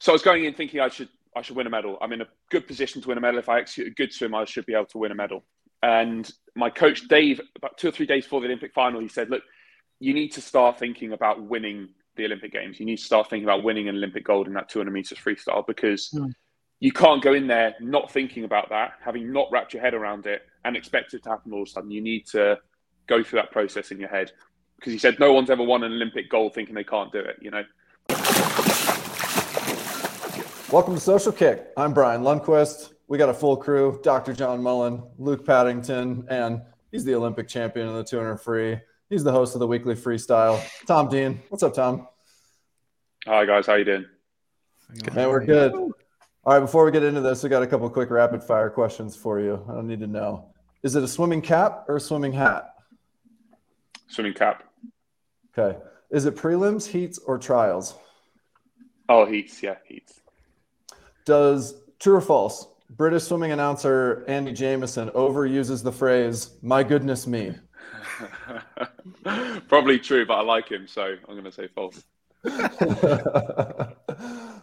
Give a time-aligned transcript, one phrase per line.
[0.00, 1.96] so I was going in thinking I should I should win a medal.
[2.00, 3.38] I'm in a good position to win a medal.
[3.38, 5.44] If I execute a good swim, I should be able to win a medal.
[5.82, 9.30] And my coach Dave, about two or three days before the Olympic final, he said,
[9.30, 9.42] "Look,
[10.00, 12.80] you need to start thinking about winning the Olympic Games.
[12.80, 15.66] You need to start thinking about winning an Olympic gold in that 200 meters freestyle
[15.66, 16.34] because." Mm.
[16.82, 20.26] You can't go in there not thinking about that, having not wrapped your head around
[20.26, 21.90] it, and expect it to happen all of a sudden.
[21.90, 22.58] You need to
[23.06, 24.32] go through that process in your head
[24.76, 27.36] because he said no one's ever won an Olympic gold thinking they can't do it.
[27.42, 27.64] You know.
[30.72, 31.66] Welcome to Social Kick.
[31.76, 32.92] I'm Brian Lundquist.
[33.08, 34.32] We got a full crew: Dr.
[34.32, 38.78] John Mullen, Luke Paddington, and he's the Olympic champion in the 200 free.
[39.08, 40.64] He's the host of the weekly freestyle.
[40.86, 42.06] Tom Dean, what's up, Tom?
[43.26, 44.06] Hi guys, how you doing?
[45.12, 45.72] Man, we're good.
[45.72, 45.92] All
[46.44, 49.40] right, before we get into this, we got a couple quick rapid fire questions for
[49.40, 49.66] you.
[49.68, 50.52] I don't need to know.
[50.84, 52.76] Is it a swimming cap or a swimming hat?
[54.06, 54.62] Swimming cap.
[55.58, 55.76] Okay.
[56.10, 57.96] Is it prelims, heats, or trials?
[59.08, 59.60] Oh, heats.
[59.64, 60.19] Yeah, heats.
[61.30, 62.66] Does true or false?
[62.96, 67.54] British swimming announcer Andy Jameson overuses the phrase "My goodness me."
[69.68, 72.02] Probably true, but I like him, so I'm going to say false.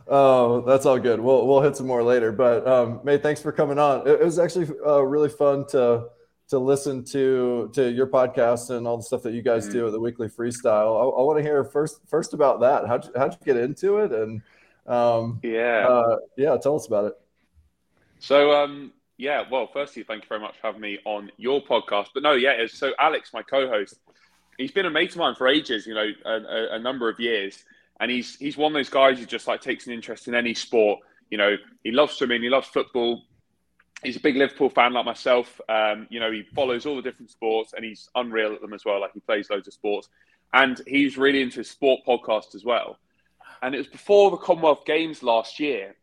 [0.10, 1.22] oh, that's all good.
[1.22, 2.34] We'll we'll hit some more later.
[2.34, 4.06] But um, May, thanks for coming on.
[4.06, 6.08] It, it was actually uh, really fun to
[6.50, 9.78] to listen to to your podcast and all the stuff that you guys mm-hmm.
[9.78, 11.00] do at the weekly freestyle.
[11.00, 12.88] I, I want to hear first first about that.
[12.88, 14.12] How'd you, how'd you get into it?
[14.12, 14.42] And
[14.88, 17.14] um, yeah, uh, yeah, tell us about it.
[18.20, 22.08] So um, yeah, well, firstly, thank you very much for having me on your podcast.
[22.14, 24.00] But no, yeah, so Alex, my co-host,
[24.58, 25.86] he's been a mate of mine for ages.
[25.86, 27.64] You know, a, a, a number of years,
[28.00, 30.54] and he's he's one of those guys who just like takes an interest in any
[30.54, 31.00] sport.
[31.30, 33.24] You know, he loves swimming, he loves football,
[34.04, 35.60] he's a big Liverpool fan like myself.
[35.68, 38.86] Um, you know, he follows all the different sports and he's unreal at them as
[38.86, 39.02] well.
[39.02, 40.10] Like he plays loads of sports,
[40.54, 42.98] and he's really into sport podcast as well.
[43.62, 45.96] And it was before the Commonwealth Games last year.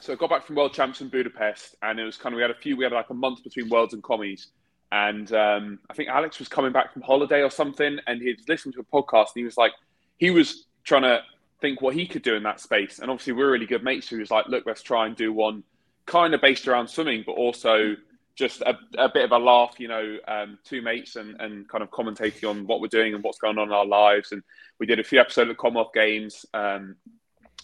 [0.00, 2.42] So I got back from World Champs in Budapest, and it was kind of we
[2.42, 2.76] had a few.
[2.76, 4.48] We had like a month between Worlds and Commies,
[4.92, 8.74] and um, I think Alex was coming back from holiday or something, and he'd listened
[8.74, 9.72] to a podcast, and he was like,
[10.18, 11.22] he was trying to
[11.60, 12.98] think what he could do in that space.
[12.98, 14.08] And obviously, we're really good mates.
[14.08, 15.64] So he was like, look, let's try and do one
[16.04, 17.96] kind of based around swimming, but also
[18.36, 21.82] just a, a bit of a laugh, you know, um, two mates and, and kind
[21.82, 24.32] of commentating on what we're doing and what's going on in our lives.
[24.32, 24.42] And
[24.78, 26.44] we did a few episodes of Commonwealth Games.
[26.52, 26.96] Um,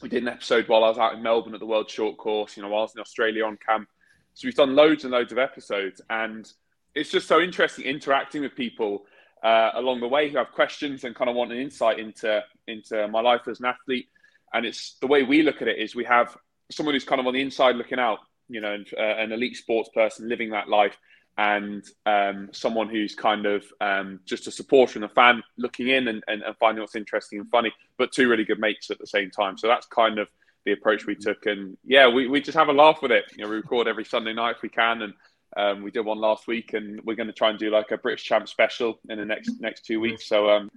[0.00, 2.56] we did an episode while I was out in Melbourne at the World Short Course,
[2.56, 3.87] you know, while I was in Australia on camp.
[4.33, 6.00] So we've done loads and loads of episodes.
[6.09, 6.50] And
[6.94, 9.04] it's just so interesting interacting with people
[9.43, 13.06] uh, along the way who have questions and kind of want an insight into, into
[13.09, 14.09] my life as an athlete.
[14.54, 16.34] And it's the way we look at it is we have
[16.71, 18.21] someone who's kind of on the inside looking out
[18.53, 20.97] you know, uh, an elite sports person living that life,
[21.39, 26.09] and um, someone who's kind of um, just a supporter and a fan looking in
[26.09, 29.07] and, and, and, finding what's interesting and funny, but two really good mates at the
[29.07, 29.57] same time.
[29.57, 30.29] So that's kind of
[30.67, 31.47] the approach we took.
[31.47, 33.25] And yeah, we, we just have a laugh with it.
[33.37, 35.03] You know, we record every Sunday night if we can.
[35.03, 35.15] And
[35.57, 37.99] um, we did one last week and we're going to try and do like a
[37.99, 40.29] British champ special in the next, next two weeks.
[40.29, 40.71] So um,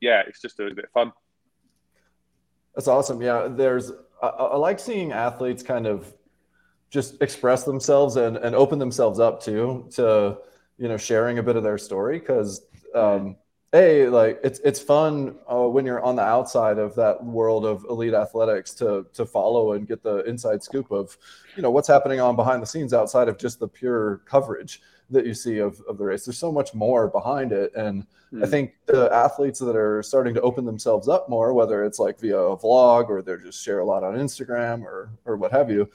[0.00, 1.12] yeah, it's just a, bit fun.
[2.74, 3.22] That's awesome.
[3.22, 3.48] Yeah.
[3.48, 3.92] There's,
[4.22, 6.12] I, I like seeing athletes kind of
[6.90, 10.38] just express themselves and, and open themselves up to to
[10.78, 12.62] you know sharing a bit of their story because
[12.94, 13.36] um,
[13.72, 17.84] a like it's it's fun uh, when you're on the outside of that world of
[17.88, 21.16] elite athletics to to follow and get the inside scoop of
[21.54, 25.26] you know what's happening on behind the scenes outside of just the pure coverage that
[25.26, 28.42] you see of, of the race there's so much more behind it and mm.
[28.42, 28.50] i hmm.
[28.50, 32.38] think the athletes that are starting to open themselves up more whether it's like via
[32.38, 35.88] a vlog or they're just share a lot on instagram or or what have you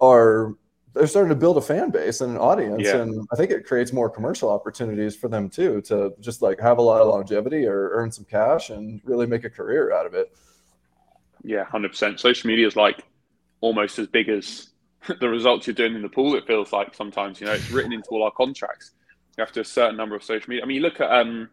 [0.00, 0.54] are
[0.94, 2.96] they're starting to build a fan base and an audience yeah.
[2.96, 6.78] and i think it creates more commercial opportunities for them too to just like have
[6.78, 10.14] a lot of longevity or earn some cash and really make a career out of
[10.14, 10.32] it.
[11.42, 13.04] Yeah 100% social media is like
[13.60, 14.70] almost as big as
[15.20, 17.92] the results you're doing in the pool it feels like sometimes you know it's written
[17.92, 18.92] into all our contracts.
[19.36, 20.64] You have to a certain number of social media.
[20.64, 21.48] I mean you look at um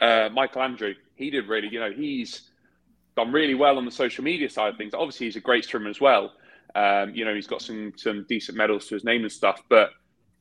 [0.00, 0.94] uh, michael andrew.
[1.14, 2.50] He did really you know he's
[3.16, 4.92] done really well on the social media side of things.
[4.92, 6.32] Obviously he's a great swimmer as well
[6.74, 9.90] um, you know, he's got some some decent medals to his name and stuff, but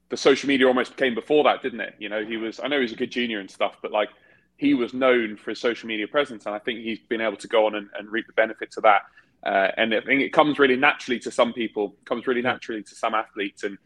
[0.10, 1.96] the social media almost came before that, didn't it?
[2.00, 4.10] You know, he was I know he's a good junior and stuff, but like
[4.58, 7.48] he was known for his social media presence, and I think he's been able to
[7.48, 9.04] go on and, and reap the benefits of that.
[9.46, 12.96] Uh, and I think it comes really naturally to some people, comes really naturally to
[12.96, 13.78] some athletes, and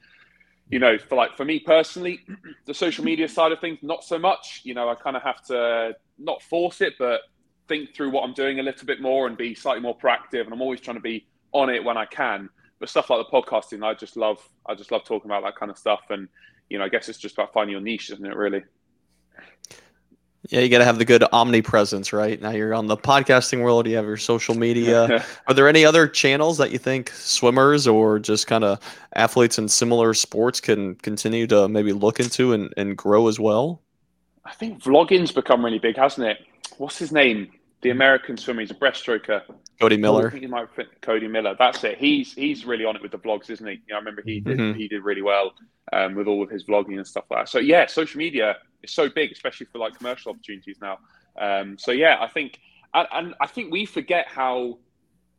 [0.70, 2.20] you know, for like for me personally,
[2.66, 4.62] the social media side of things, not so much.
[4.64, 7.22] You know, I kind of have to not force it, but
[7.68, 10.46] think through what I'm doing a little bit more and be slightly more proactive.
[10.46, 12.50] And I'm always trying to be on it when I can.
[12.80, 14.40] But stuff like the podcasting, I just love.
[14.66, 16.02] I just love talking about that kind of stuff.
[16.10, 16.28] And
[16.70, 18.36] you know, I guess it's just about finding your niche, isn't it?
[18.36, 18.64] Really.
[20.50, 22.42] Yeah, you got to have the good omnipresence, right?
[22.42, 25.24] Now you're on the podcasting world, you have your social media.
[25.48, 28.80] Are there any other channels that you think swimmers or just kind of
[29.16, 33.82] athletes in similar sports can continue to maybe look into and, and grow as well?
[34.44, 36.40] I think vlogging's become really big, hasn't it?
[36.78, 37.50] What's his name?
[37.82, 39.44] The American swimmer, he's a breaststroker.
[39.84, 40.28] Cody Miller.
[40.28, 41.56] I think he might fit Cody Miller.
[41.60, 41.98] That's it.
[41.98, 43.74] He's he's really on it with the vlogs, isn't he?
[43.74, 44.80] You know, I remember he did mm-hmm.
[44.80, 45.54] he did really well
[45.92, 47.50] um, with all of his vlogging and stuff like that.
[47.50, 51.00] So yeah, social media is so big, especially for like commercial opportunities now.
[51.40, 52.60] Um, so yeah, I think
[52.94, 54.80] and, and I think we forget how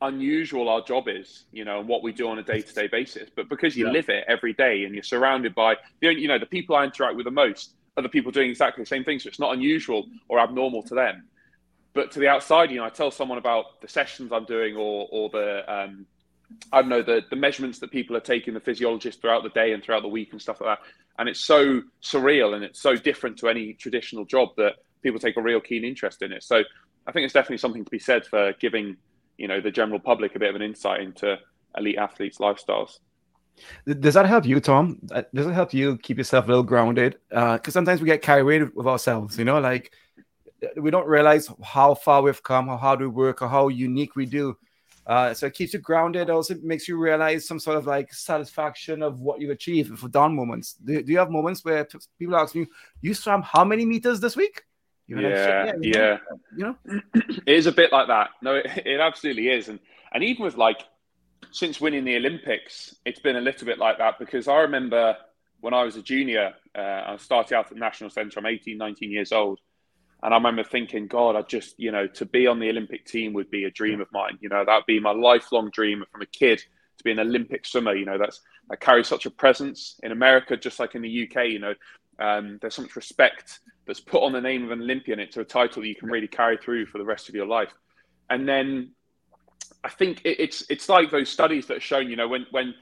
[0.02, 2.86] unusual our job is, you know, and what we do on a day to day
[2.86, 3.30] basis.
[3.34, 3.92] But because you yeah.
[3.92, 7.16] live it every day and you're surrounded by the you know the people I interact
[7.16, 9.18] with the most are the people doing exactly the same thing.
[9.18, 11.24] So it's not unusual or abnormal to them.
[11.94, 15.08] But to the outside, you know, I tell someone about the sessions I'm doing or
[15.10, 16.06] or the um,
[16.72, 19.72] I don't know the the measurements that people are taking, the physiologists throughout the day
[19.72, 20.86] and throughout the week and stuff like that.
[21.18, 25.36] And it's so surreal and it's so different to any traditional job that people take
[25.36, 26.42] a real keen interest in it.
[26.42, 26.62] So
[27.06, 28.96] I think it's definitely something to be said for giving
[29.38, 31.38] you know the general public a bit of an insight into
[31.76, 32.98] elite athletes' lifestyles.
[33.86, 34.98] Does that help you, Tom?
[35.12, 37.18] Uh, does it help you keep yourself a little grounded?
[37.28, 39.92] Because uh, sometimes we get carried away with ourselves, you know, like
[40.76, 44.26] we don't realize how far we've come, how hard we work, or how unique we
[44.26, 44.56] do.
[45.06, 46.30] Uh, so it keeps you grounded.
[46.30, 50.34] Also makes you realize some sort of like satisfaction of what you've achieved for down
[50.34, 50.74] moments.
[50.74, 51.86] Do, do you have moments where
[52.18, 52.66] people ask you,
[53.02, 54.62] "You swam how many meters this week?"
[55.06, 56.18] yeah, yeah, yeah.
[56.56, 56.76] You know,
[57.14, 58.30] it is a bit like that.
[58.40, 59.78] No, it, it absolutely is, and
[60.12, 60.82] and even with like
[61.50, 65.16] since winning the Olympics, it's been a little bit like that because I remember
[65.60, 68.38] when I was a junior, uh, I started out at the National Centre.
[68.38, 69.60] I'm 18, 19 years old
[70.24, 73.34] and I remember thinking, God, I just, you know, to be on the Olympic team
[73.34, 74.38] would be a dream of mine.
[74.40, 76.60] You know, that would be my lifelong dream from a kid
[76.96, 77.94] to be an Olympic swimmer.
[77.94, 78.40] You know, that's
[78.70, 81.48] that carries such a presence in America, just like in the UK.
[81.48, 81.74] You know,
[82.18, 85.44] um, there's so much respect that's put on the name of an Olympian into a
[85.44, 87.74] title that you can really carry through for the rest of your life.
[88.30, 88.92] And then
[89.84, 92.74] I think it, it's it's like those studies that have shown, you know, when when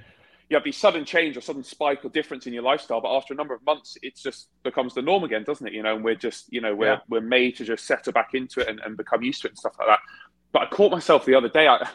[0.53, 3.33] you have these sudden change or sudden spike or difference in your lifestyle, but after
[3.33, 5.73] a number of months, it just becomes the norm again, doesn't it?
[5.73, 6.99] You know, and we're just, you know, we're yeah.
[7.09, 9.59] we're made to just settle back into it and, and become used to it and
[9.59, 10.01] stuff like that.
[10.53, 11.69] But I caught myself the other day.
[11.69, 11.89] I,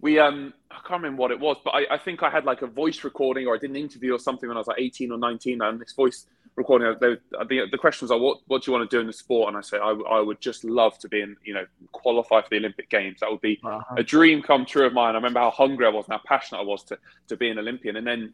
[0.00, 2.62] we um I can't remember what it was, but I, I think I had like
[2.62, 5.12] a voice recording or I did an interview or something when I was like 18
[5.12, 6.26] or 19, and this voice
[6.56, 7.16] recording, they,
[7.48, 9.48] the, the question was like, what, what do you want to do in the sport?
[9.48, 12.48] And I said, I, I would just love to be in, you know, qualify for
[12.50, 13.20] the Olympic Games.
[13.20, 13.60] That would be
[13.96, 15.14] a dream come true of mine.
[15.14, 17.58] I remember how hungry I was and how passionate I was to, to be an
[17.58, 17.96] Olympian.
[17.96, 18.32] And then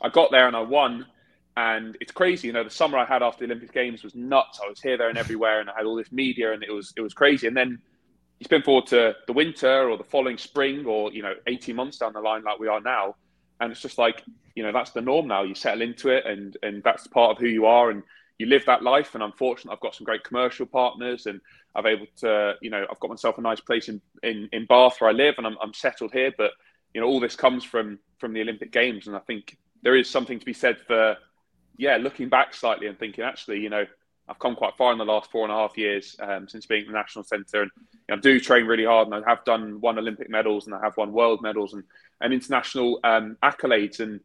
[0.00, 1.06] I got there and I won.
[1.54, 4.58] And it's crazy, you know, the summer I had after the Olympic Games was nuts.
[4.64, 6.94] I was here, there, and everywhere, and I had all this media, and it was
[6.96, 7.46] it was crazy.
[7.46, 7.78] And then
[8.38, 11.98] you spin forward to the winter or the following spring, or you know, eighteen months
[11.98, 13.16] down the line, like we are now,
[13.62, 14.22] and it's just like
[14.54, 15.42] you know that's the norm now.
[15.42, 18.02] You settle into it and and that's part of who you are and
[18.38, 19.14] you live that life.
[19.14, 21.40] And i'm fortunate i've got some great commercial partners and
[21.74, 24.96] i've able to you know i've got myself a nice place in in, in bath
[24.98, 26.32] where i live and I'm, I'm settled here.
[26.36, 26.50] But
[26.92, 29.06] you know all this comes from from the olympic games.
[29.06, 31.16] And i think there is something to be said for
[31.78, 33.86] yeah looking back slightly and thinking actually you know
[34.28, 36.86] I've come quite far in the last four and a half years um, since being
[36.86, 39.80] the national centre, and you know, I do train really hard, and I have done
[39.80, 41.82] one Olympic medals, and I have won world medals, and,
[42.20, 44.00] and international um, accolades.
[44.00, 44.20] And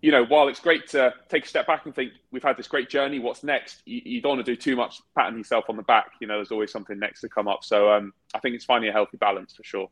[0.00, 2.66] you know, while it's great to take a step back and think we've had this
[2.66, 3.82] great journey, what's next?
[3.84, 6.12] You, you don't want to do too much patting yourself on the back.
[6.20, 7.62] You know, there's always something next to come up.
[7.62, 9.88] So um, I think it's finding a healthy balance for sure.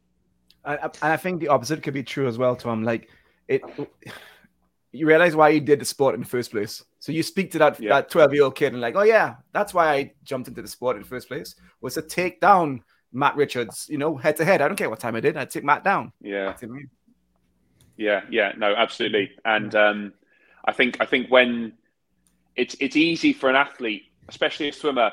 [0.64, 2.82] And I think the opposite could be true as well, Tom.
[2.82, 3.10] Like
[3.48, 3.62] it
[4.94, 6.84] you realize why you did the sport in the first place.
[7.00, 7.90] So you speak to that yeah.
[7.94, 10.68] that 12 year old kid and like, oh yeah, that's why I jumped into the
[10.68, 12.82] sport in the first place was to take down
[13.12, 14.62] Matt Richards, you know, head to head.
[14.62, 16.12] I don't care what time I did, I'd take Matt down.
[16.20, 16.54] Yeah.
[17.96, 19.32] Yeah, yeah, no, absolutely.
[19.44, 20.12] And um,
[20.64, 21.72] I think I think when
[22.54, 25.10] it's it's easy for an athlete, especially a swimmer,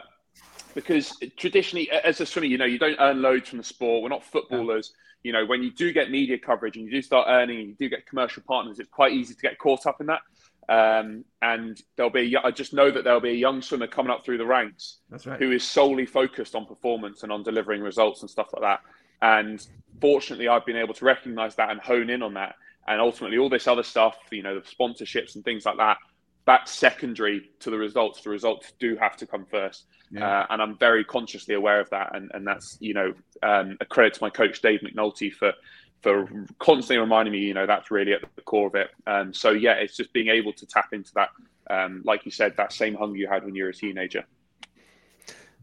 [0.75, 4.03] because traditionally as a swimmer, you know, you don't earn loads from the sport.
[4.03, 4.91] We're not footballers.
[4.93, 7.67] Yeah you know, when you do get media coverage and you do start earning and
[7.69, 10.21] you do get commercial partners, it's quite easy to get caught up in that.
[10.69, 14.23] Um, and there'll be, I just know that there'll be a young swimmer coming up
[14.23, 15.39] through the ranks right.
[15.39, 18.81] who is solely focused on performance and on delivering results and stuff like that.
[19.21, 19.65] And
[19.99, 22.55] fortunately, I've been able to recognize that and hone in on that.
[22.87, 25.97] And ultimately, all this other stuff, you know, the sponsorships and things like that,
[26.45, 28.21] that's secondary to the results.
[28.21, 30.41] The results do have to come first, yeah.
[30.41, 32.15] uh, and I'm very consciously aware of that.
[32.15, 35.53] And, and that's you know um, a credit to my coach Dave McNulty for
[36.01, 36.27] for
[36.59, 37.39] constantly reminding me.
[37.39, 38.89] You know that's really at the core of it.
[39.05, 41.29] Um, so yeah, it's just being able to tap into that,
[41.69, 44.25] um, like you said, that same hunger you had when you were a teenager.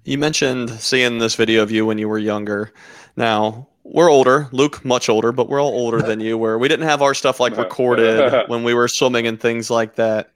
[0.04, 2.73] You mentioned seeing this video of you when you were younger.
[3.16, 6.38] Now we're older, Luke much older, but we're all older than you.
[6.38, 9.97] Where we didn't have our stuff like recorded when we were swimming and things like
[9.97, 10.30] that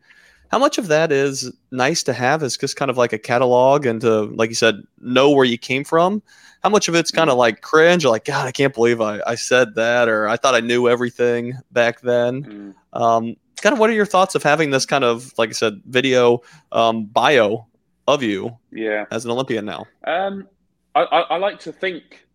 [0.52, 3.86] how much of that is nice to have is just kind of like a catalog
[3.86, 6.22] and to like you said know where you came from?
[6.62, 9.34] How much of it's kind of like cringe like god i can't believe i, I
[9.34, 12.74] said that or i thought i knew everything back then.
[12.94, 13.00] Mm.
[13.00, 15.80] um, kind of what are your thoughts of having this kind of like i said
[15.86, 17.66] video um, bio
[18.06, 19.06] of you yeah.
[19.10, 19.86] as an olympian now?
[20.06, 20.46] Um,
[20.94, 22.26] I, I, I, like to think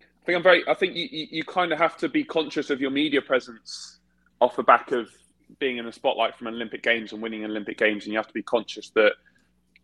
[0.00, 2.70] i think i'm very i think you, you, you kind of have to be conscious
[2.70, 3.98] of your media presence
[4.40, 5.08] off the back of
[5.58, 8.34] being in the spotlight from Olympic Games and winning Olympic Games, and you have to
[8.34, 9.12] be conscious that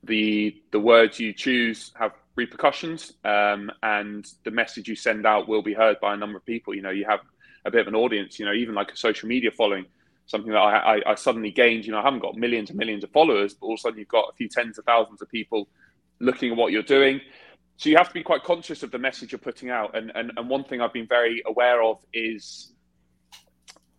[0.05, 5.63] the the words you choose have repercussions, um, and the message you send out will
[5.63, 6.75] be heard by a number of people.
[6.75, 7.21] You know, you have
[7.65, 8.39] a bit of an audience.
[8.39, 9.87] You know, even like a social media following,
[10.27, 11.85] something that I, I, I suddenly gained.
[11.85, 13.99] You know, I haven't got millions and millions of followers, but all of a sudden
[13.99, 15.69] you've got a few tens of thousands of people
[16.21, 17.21] looking at what you're doing.
[17.77, 19.97] So you have to be quite conscious of the message you're putting out.
[19.97, 22.73] And and, and one thing I've been very aware of is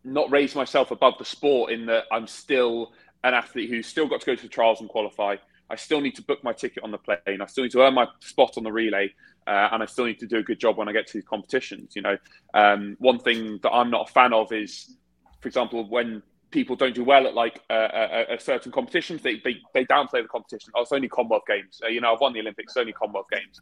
[0.03, 4.21] not raise myself above the sport in that I'm still an athlete who's still got
[4.21, 5.35] to go to the trials and qualify.
[5.69, 7.41] I still need to book my ticket on the plane.
[7.41, 9.13] I still need to earn my spot on the relay,
[9.45, 11.25] uh, and I still need to do a good job when I get to these
[11.25, 11.95] competitions.
[11.95, 12.17] You know,
[12.53, 14.95] um, one thing that I'm not a fan of is,
[15.41, 19.57] for example, when people don't do well at like a, a, certain competitions, they, they
[19.73, 20.71] they downplay the competition.
[20.75, 21.79] Oh, it's only Commonwealth Games.
[21.83, 22.71] Uh, you know, I've won the Olympics.
[22.71, 23.61] It's only Commonwealth Games.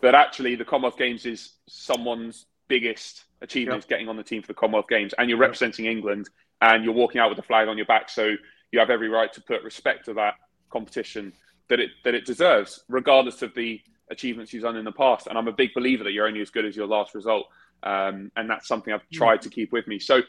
[0.00, 3.88] But actually, the Commonwealth Games is someone's biggest achievement yep.
[3.88, 5.86] getting on the team for the Commonwealth Games, and you're representing.
[5.86, 6.28] England,
[6.60, 8.08] and you're walking out with the flag on your back.
[8.08, 8.34] So
[8.72, 10.34] you have every right to put respect to that
[10.70, 11.32] competition
[11.68, 15.26] that it that it deserves, regardless of the achievements you've done in the past.
[15.26, 17.46] And I'm a big believer that you're only as good as your last result,
[17.82, 19.98] um, and that's something I've tried to keep with me.
[19.98, 20.22] So,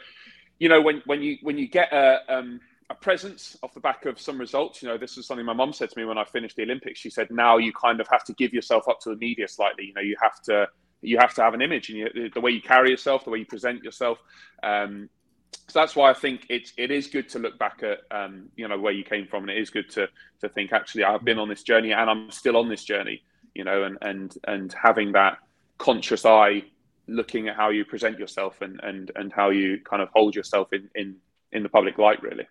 [0.60, 2.60] you know, when when you when you get a um,
[2.90, 4.82] a presence off the back of some results.
[4.82, 7.00] You know, this is something my mum said to me when I finished the Olympics.
[7.00, 9.86] She said, now you kind of have to give yourself up to the media slightly.
[9.86, 10.68] You know, you have to
[11.02, 13.40] you have to have an image and you, the way you carry yourself, the way
[13.40, 14.18] you present yourself.
[14.64, 15.10] Um,
[15.70, 18.68] so that's why I think it's it is good to look back at um, you
[18.68, 20.08] know where you came from, and it is good to
[20.42, 23.24] to think actually I've been on this journey and I'm still on this journey.
[23.54, 25.40] You know, and and and having that
[25.78, 26.64] conscious eye
[27.08, 30.74] looking at how you present yourself and and and how you kind of hold yourself
[30.74, 31.16] in in
[31.52, 32.48] in the public light really.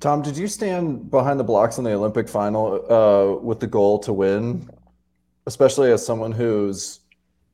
[0.00, 3.98] Tom, did you stand behind the blocks in the Olympic final uh, with the goal
[4.00, 4.68] to win
[5.46, 7.00] especially as someone who's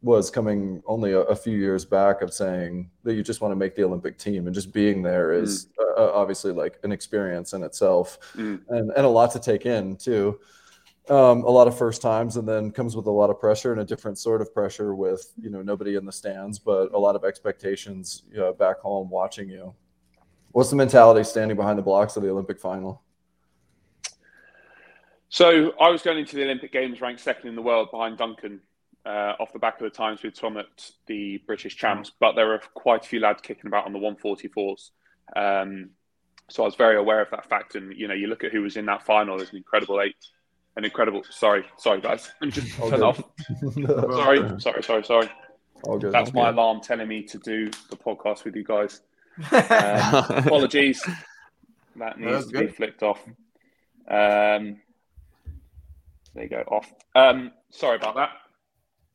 [0.03, 3.57] was coming only a, a, few years back of saying that you just want to
[3.57, 5.99] make the Olympic team and just being there is mm.
[5.99, 8.59] uh, obviously like an experience in itself mm.
[8.71, 10.39] and, and a lot to take in too.
[11.11, 13.81] Um, a lot of first times and then comes with a lot of pressure and
[13.81, 17.17] a different sort of pressure with, you know, nobody in the stands, but a lot
[17.17, 19.75] of expectations you know, back home watching you.
[20.53, 23.03] What's the mentality standing behind the blocks of the Olympic final?
[25.31, 28.61] So I was going into the Olympic Games ranked second in the world behind Duncan
[29.07, 32.49] uh, off the back of the times with Tom at the British champs, but there
[32.49, 34.91] were quite a few lads kicking about on the 144s.
[35.37, 35.91] Um,
[36.49, 37.77] so I was very aware of that fact.
[37.77, 40.17] And, you know, you look at who was in that final, there's an incredible eight.
[40.77, 42.33] An incredible, sorry, sorry, guys.
[42.43, 43.23] I'm just turn off.
[43.75, 45.31] sorry, sorry, sorry, sorry.
[46.11, 49.01] That's my alarm telling me to do the podcast with you guys.
[49.53, 51.03] Um, apologies.
[51.97, 52.67] That needs to good.
[52.67, 53.25] be flipped off.
[54.09, 54.81] Um,
[56.35, 56.93] there you go, off.
[57.15, 58.31] Um, sorry about that.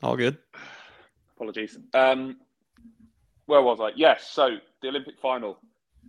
[0.04, 0.38] All good.
[1.36, 1.78] Apologies.
[1.94, 2.38] Um,
[3.46, 3.92] where was I?
[3.96, 5.58] Yes, so the Olympic final.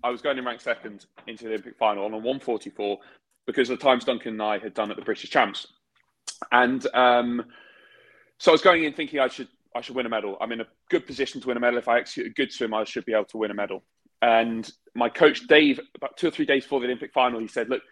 [0.05, 2.99] I was going in rank second into the Olympic final on a 144
[3.47, 5.67] because of the times Duncan and I had done at the British Champs.
[6.53, 7.45] And um,
[8.39, 10.37] so I was going in thinking I should I should win a medal.
[10.41, 11.79] I'm in a good position to win a medal.
[11.79, 13.83] If I execute a good swim, I should be able to win a medal.
[14.23, 17.69] And my coach Dave, about two or three days before the Olympic final, he said,
[17.69, 17.83] "Look,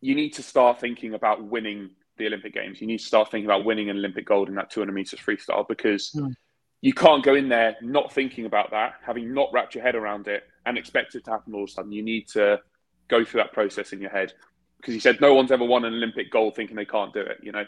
[0.00, 2.80] you need to start thinking about winning the Olympic Games.
[2.80, 5.66] You need to start thinking about winning an Olympic gold in that 200 meters freestyle
[5.66, 6.34] because mm.
[6.80, 10.28] you can't go in there not thinking about that, having not wrapped your head around
[10.28, 11.92] it, and expect it to happen all of a sudden.
[11.92, 12.60] You need to
[13.08, 14.32] go through that process in your head
[14.76, 17.38] because he said no one's ever won an Olympic gold thinking they can't do it.
[17.42, 17.64] You know,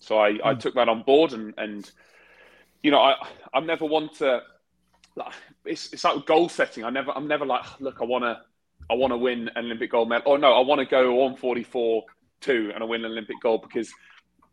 [0.00, 0.40] so I, mm.
[0.44, 1.90] I took that on board and and
[2.82, 3.14] you know I
[3.52, 4.42] I'm never one to
[5.16, 5.34] like
[5.64, 6.84] it's it's like goal setting.
[6.84, 8.40] I never I'm never like look I want to
[8.90, 10.32] I want to win an Olympic gold medal.
[10.32, 12.04] Oh no, I want to go on 44
[12.40, 13.92] two and I win an Olympic gold because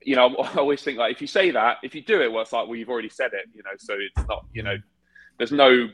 [0.01, 2.41] you know I always think like if you say that if you do it well
[2.41, 4.77] it's like well you've already said it you know so it's not you know
[5.37, 5.87] there's no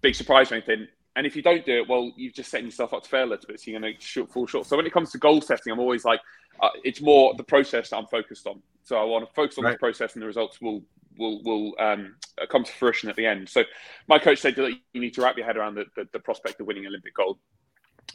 [0.00, 0.88] big surprise or anything.
[1.16, 3.30] And if you don't do it well you've just setting yourself up to fail a
[3.30, 4.66] little bit so you're going to fall short.
[4.66, 6.20] So when it comes to goal setting I'm always like
[6.60, 8.60] uh, it's more the process that I'm focused on.
[8.82, 9.72] So I want to focus on right.
[9.72, 10.82] the process and the results will
[11.18, 12.16] will will um,
[12.50, 13.48] come to fruition at the end.
[13.48, 13.62] So
[14.08, 16.60] my coach said that you need to wrap your head around the, the, the prospect
[16.60, 17.38] of winning Olympic gold.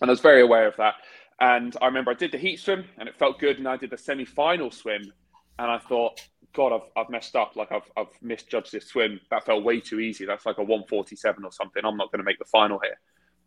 [0.01, 0.95] And I was very aware of that
[1.39, 3.57] and I remember I did the heat swim and it felt good.
[3.57, 5.11] And I did the semi final swim
[5.59, 6.21] and I thought,
[6.53, 7.55] God, I've, I've messed up.
[7.55, 9.19] Like I've, I've misjudged this swim.
[9.29, 10.25] That felt way too easy.
[10.25, 11.83] That's like a 147 or something.
[11.83, 12.97] I'm not going to make the final here.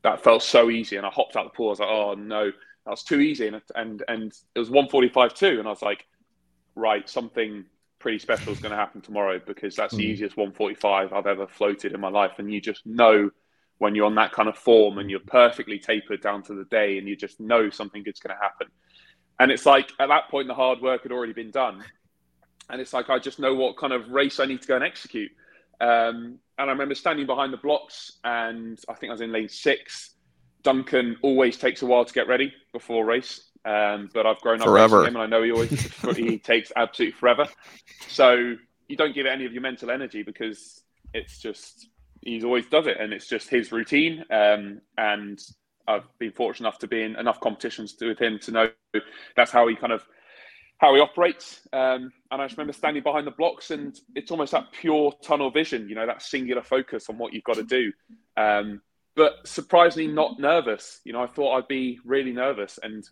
[0.02, 1.68] that felt so easy, and I hopped out the pool.
[1.68, 5.34] I was like, oh no, that was too easy, and and and it was 145
[5.34, 6.06] too, and I was like,
[6.74, 7.64] right, something
[7.98, 9.98] pretty special is going to happen tomorrow because that's mm.
[9.98, 10.12] the hmm.
[10.12, 13.30] easiest 145 I've ever floated in my life, and you just know
[13.78, 16.98] when you're on that kind of form and you're perfectly tapered down to the day,
[16.98, 18.68] and you just know something good's going to happen.
[19.40, 21.84] And it's like at that point, the hard work had already been done.
[22.70, 24.84] And it's like, I just know what kind of race I need to go and
[24.84, 25.30] execute.
[25.80, 29.48] Um, and I remember standing behind the blocks, and I think I was in lane
[29.48, 30.14] six.
[30.64, 34.66] Duncan always takes a while to get ready before race, um, but I've grown up
[34.66, 35.02] forever.
[35.02, 35.70] him, and I know he always
[36.16, 37.46] he takes absolutely forever.
[38.08, 38.56] So
[38.88, 40.82] you don't give it any of your mental energy because
[41.14, 41.88] it's just
[42.22, 44.24] he's always does it, and it's just his routine.
[44.30, 45.38] Um, and
[45.86, 48.70] I've been fortunate enough to be in enough competitions with him to know
[49.36, 50.06] that's how he kind of
[50.78, 51.66] how he operates.
[51.72, 55.50] Um, and I just remember standing behind the blocks, and it's almost that pure tunnel
[55.50, 57.92] vision, you know, that singular focus on what you've got to do.
[58.36, 58.80] Um,
[59.16, 61.00] but surprisingly, not nervous.
[61.04, 63.04] You know, I thought I'd be really nervous, and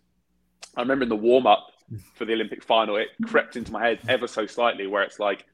[0.75, 1.67] I remember in the warm up
[2.13, 5.45] for the Olympic final, it crept into my head ever so slightly, where it's like,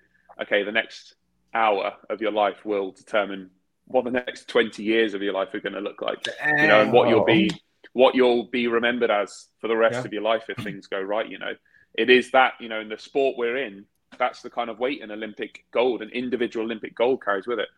[0.42, 1.16] okay, the next
[1.54, 3.50] hour of your life will determine
[3.86, 6.26] what the next 20 years of your life are going to look like
[6.58, 7.50] you know and what you'll be
[7.94, 10.06] what you'll be remembered as for the rest yeah.
[10.06, 11.54] of your life if things go right you know.
[11.96, 13.86] It is that you know in the sport we're in
[14.18, 17.70] that's the kind of weight an olympic gold an individual olympic gold carries with it.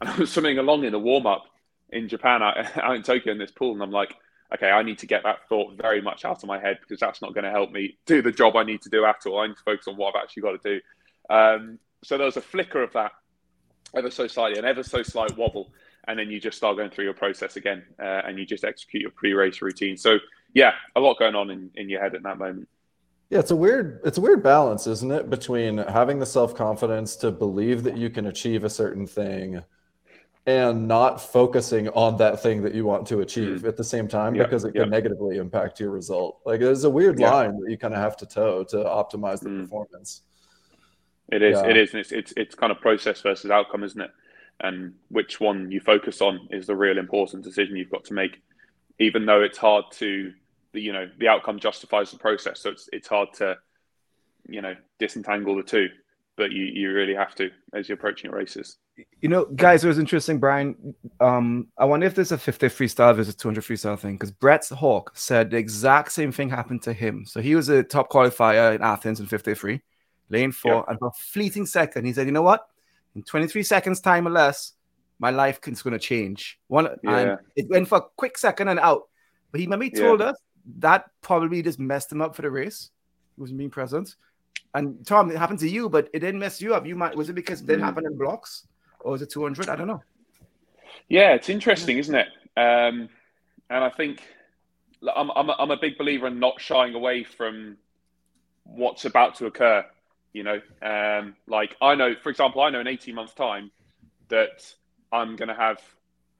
[0.00, 1.44] And i was swimming along in the warm-up
[1.90, 4.14] in japan out, out in tokyo in this pool and i'm like
[4.52, 7.22] okay i need to get that thought very much out of my head because that's
[7.22, 9.40] not going to help me do the job i need to do at all.
[9.40, 10.80] I need to focus on what i've actually got to do.
[11.32, 13.12] Um, so there was a flicker of that
[13.94, 15.72] ever so slightly, an ever so slight wobble,
[16.08, 19.02] and then you just start going through your process again, uh, and you just execute
[19.02, 19.96] your pre-race routine.
[19.96, 20.18] So
[20.54, 22.68] yeah, a lot going on in, in your head at that moment.
[23.28, 27.30] Yeah, it's a weird it's a weird balance, isn't it, between having the self-confidence to
[27.30, 29.62] believe that you can achieve a certain thing
[30.46, 33.68] and not focusing on that thing that you want to achieve mm.
[33.68, 36.40] at the same time yep, because it can negatively impact your result.
[36.44, 39.50] Like there's a weird line that you kind of have to toe to optimize the
[39.50, 39.60] mm.
[39.60, 40.22] performance.
[41.30, 41.58] It is.
[41.58, 41.68] Yeah.
[41.68, 41.94] It is.
[41.94, 44.10] It's, it's it's kind of process versus outcome, isn't it?
[44.60, 48.42] And which one you focus on is the real important decision you've got to make.
[48.98, 50.32] Even though it's hard to,
[50.74, 53.56] you know, the outcome justifies the process, so it's it's hard to,
[54.48, 55.88] you know, disentangle the two.
[56.36, 58.76] But you you really have to as you're approaching your races.
[59.22, 60.94] You know, guys, it was interesting, Brian.
[61.20, 65.12] Um, I wonder if there's a 50 freestyle versus 200 freestyle thing because Brett Hawke
[65.14, 67.24] said the exact same thing happened to him.
[67.24, 69.80] So he was a top qualifier in Athens in 53
[70.30, 70.84] lane four, yep.
[70.88, 72.66] and for a fleeting second, he said, "You know what?
[73.14, 74.72] In 23 seconds time or less,
[75.18, 77.18] my life is going to change." One, yeah.
[77.18, 79.08] and it went for a quick second and out.
[79.50, 80.26] But he maybe told yeah.
[80.26, 80.36] us
[80.78, 82.90] that probably just messed him up for the race.
[83.36, 84.16] He wasn't being present.
[84.74, 86.86] And Tom, it happened to you, but it didn't mess you up.
[86.86, 87.86] You might was it because it didn't mm.
[87.86, 88.66] happen in blocks,
[89.00, 89.68] or was it 200?
[89.68, 90.02] I don't know.
[91.08, 92.28] Yeah, it's interesting, isn't it?
[92.56, 93.08] Um,
[93.68, 94.22] and I think
[95.14, 97.76] I'm, I'm, a, I'm a big believer in not shying away from
[98.64, 99.84] what's about to occur.
[100.32, 103.70] You know, um, like I know, for example, I know in 18 months' time
[104.28, 104.72] that
[105.12, 105.80] I'm going to have,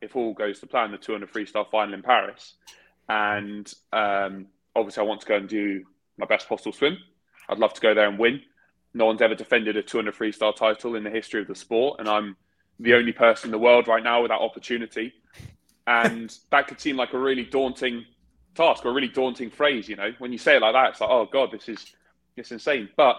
[0.00, 2.54] if all goes to plan, the 200 freestyle final in Paris.
[3.08, 5.84] And um, obviously, I want to go and do
[6.16, 6.98] my best possible swim.
[7.48, 8.40] I'd love to go there and win.
[8.94, 11.98] No one's ever defended a 200 freestyle title in the history of the sport.
[11.98, 12.36] And I'm
[12.78, 15.12] the only person in the world right now with that opportunity.
[15.86, 18.04] And that could seem like a really daunting
[18.54, 20.12] task or a really daunting phrase, you know.
[20.18, 21.94] When you say it like that, it's like, oh God, this is
[22.36, 22.88] it's insane.
[22.96, 23.16] But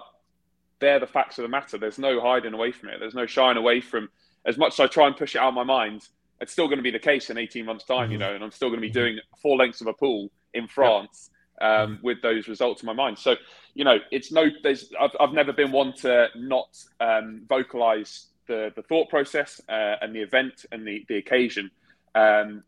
[0.81, 1.77] they're the facts of the matter.
[1.77, 2.99] There's no hiding away from it.
[2.99, 4.09] There's no shying away from.
[4.45, 6.07] As much as I try and push it out of my mind,
[6.41, 8.13] it's still going to be the case in 18 months' time, mm-hmm.
[8.13, 10.67] you know, and I'm still going to be doing four lengths of a pool in
[10.67, 11.29] France
[11.61, 12.05] um, mm-hmm.
[12.05, 13.19] with those results in my mind.
[13.19, 13.35] So,
[13.75, 14.47] you know, it's no.
[14.63, 14.91] There's.
[14.99, 20.13] I've, I've never been one to not um, vocalize the the thought process uh, and
[20.13, 21.69] the event and the the occasion.
[22.15, 22.63] Um,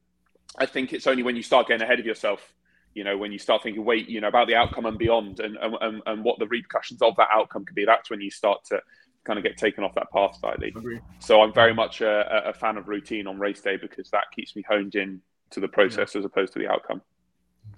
[0.58, 2.54] I think it's only when you start getting ahead of yourself
[2.93, 5.58] you know, when you start thinking, wait, you know, about the outcome and beyond and,
[5.58, 8.82] and, and what the repercussions of that outcome could be, that's when you start to
[9.23, 10.73] kind of get taken off that path slightly.
[11.19, 14.56] So I'm very much a, a, fan of routine on race day because that keeps
[14.56, 16.19] me honed in to the process yeah.
[16.19, 17.01] as opposed to the outcome.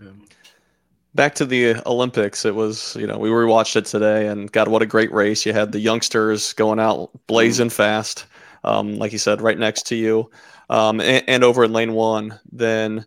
[0.01, 0.09] Yeah.
[1.13, 4.81] Back to the Olympics, it was, you know, we rewatched it today and God, what
[4.81, 5.45] a great race.
[5.45, 7.73] You had the youngsters going out blazing mm.
[7.73, 8.25] fast,
[8.63, 10.29] um, like you said, right next to you.
[10.69, 13.05] Um, and, and over in lane one, then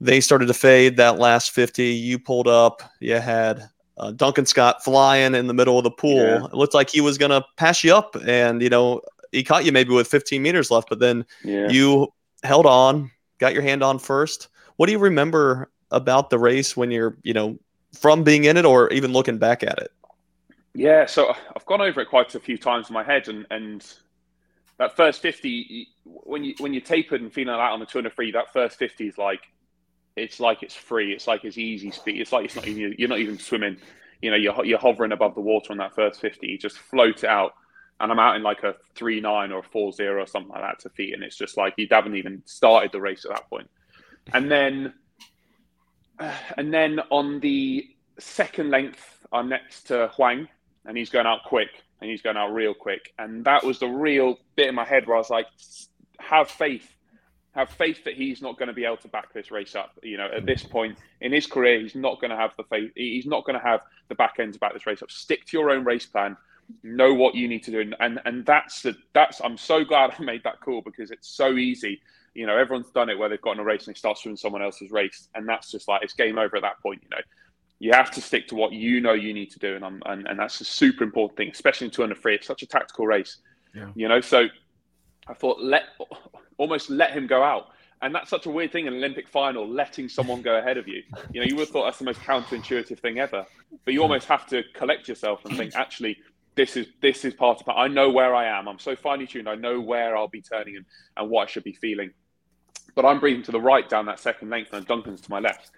[0.00, 1.84] they started to fade that last 50.
[1.84, 2.82] You pulled up.
[3.00, 6.16] You had uh, Duncan Scott flying in the middle of the pool.
[6.16, 6.44] Yeah.
[6.46, 9.00] It looked like he was going to pass you up, and you know
[9.32, 11.68] he caught you maybe with 15 meters left, but then yeah.
[11.68, 14.48] you held on, got your hand on first.
[14.76, 17.58] What do you remember about the race when you're, you know,
[17.92, 19.90] from being in it or even looking back at it?
[20.74, 23.86] Yeah, so I've gone over it quite a few times in my head, and and
[24.78, 28.12] that first 50 when you when you're tapered and feeling like that on the 200
[28.12, 29.42] free that first 50 is like
[30.16, 33.08] it's like it's free it's like it's easy speed it's like it's not even you're
[33.08, 33.76] not even swimming
[34.20, 37.24] you know you're, you're hovering above the water on that first 50 you just float
[37.24, 37.54] it out
[38.00, 40.90] and i'm out in like a 3-9 or a 4-0 or something like that to
[40.90, 43.68] feet and it's just like you haven't even started the race at that point.
[44.26, 44.92] point and then
[46.56, 47.86] and then on the
[48.18, 50.48] second length i'm next to Hwang
[50.86, 53.12] and he's going out quick and he's going out real quick.
[53.18, 55.46] And that was the real bit in my head where I was like,
[56.20, 56.93] have faith.
[57.54, 59.98] Have faith that he's not going to be able to back this race up.
[60.02, 60.46] You know, at hmm.
[60.46, 62.92] this point in his career, he's not going to have the faith.
[62.96, 65.10] He's not going to have the back end to back this race up.
[65.10, 66.36] Stick to your own race plan.
[66.82, 69.40] Know what you need to do, and and that's the that's.
[69.40, 72.00] I'm so glad I made that call because it's so easy.
[72.32, 74.62] You know, everyone's done it where they've gotten a race and they start swimming someone
[74.62, 77.02] else's race, and that's just like it's game over at that point.
[77.02, 77.22] You know,
[77.78, 80.38] you have to stick to what you know you need to do, and and, and
[80.38, 82.34] that's a super important thing, especially in 200 free.
[82.34, 83.38] It's such a tactical race,
[83.74, 83.88] yeah.
[83.94, 84.22] you know.
[84.22, 84.46] So
[85.26, 85.84] I thought let
[86.58, 87.68] almost let him go out,
[88.02, 90.86] and that's such a weird thing in an Olympic final, letting someone go ahead of
[90.86, 91.02] you.
[91.32, 93.46] You know, you would have thought that's the most counterintuitive thing ever,
[93.84, 96.18] but you almost have to collect yourself and think, actually,
[96.54, 97.72] this is this is part of it.
[97.72, 98.68] I know where I am.
[98.68, 99.48] I'm so finely tuned.
[99.48, 100.86] I know where I'll be turning and,
[101.16, 102.10] and what I should be feeling.
[102.94, 105.70] But I'm breathing to the right down that second length, and Duncan's to my left.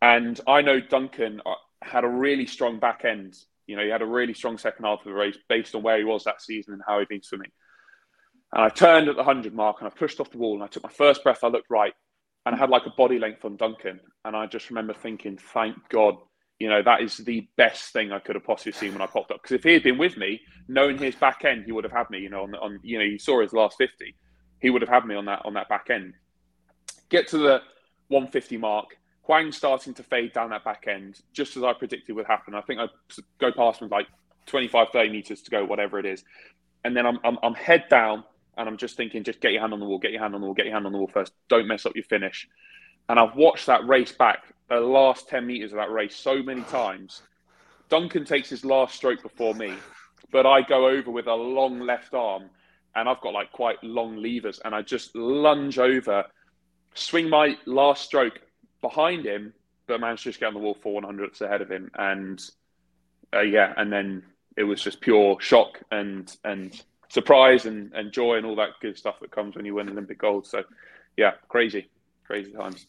[0.00, 3.36] And I know Duncan uh, had a really strong back end.
[3.66, 5.98] You know, he had a really strong second half of the race based on where
[5.98, 7.50] he was that season and how he'd been swimming.
[8.52, 10.66] And I turned at the 100 mark and I pushed off the wall and I
[10.66, 11.42] took my first breath.
[11.42, 11.92] I looked right
[12.44, 14.00] and I had like a body length on Duncan.
[14.24, 16.16] And I just remember thinking, thank God,
[16.58, 19.30] you know, that is the best thing I could have possibly seen when I popped
[19.30, 19.42] up.
[19.42, 22.10] Because if he had been with me, knowing his back end, he would have had
[22.10, 24.14] me, you know, on, on you know, you saw his last 50.
[24.60, 26.14] He would have had me on that on that back end.
[27.08, 27.62] Get to the
[28.08, 32.26] 150 mark Hwang starting to fade down that back end, just as I predicted would
[32.26, 32.54] happen.
[32.54, 32.88] I think I
[33.38, 34.06] go past him like
[34.46, 36.24] 25, 30 meters to go, whatever it is.
[36.84, 38.24] And then I'm, I'm, I'm head down
[38.56, 40.40] and I'm just thinking, just get your hand on the wall, get your hand on
[40.40, 41.32] the wall, get your hand on the wall first.
[41.48, 42.48] Don't mess up your finish.
[43.08, 46.62] And I've watched that race back, the last 10 meters of that race, so many
[46.62, 47.22] times.
[47.88, 49.74] Duncan takes his last stroke before me,
[50.30, 52.50] but I go over with a long left arm
[52.94, 56.24] and I've got like quite long levers and I just lunge over,
[56.94, 58.40] swing my last stroke
[58.80, 59.54] behind him,
[59.86, 62.42] but managed to just get on the wall one hundredths ahead of him, and
[63.34, 64.22] uh, yeah, and then
[64.56, 66.82] it was just pure shock and and
[67.12, 70.18] surprise and, and joy and all that good stuff that comes when you win Olympic
[70.18, 70.46] gold.
[70.46, 70.64] So
[71.18, 71.90] yeah, crazy,
[72.24, 72.86] crazy times.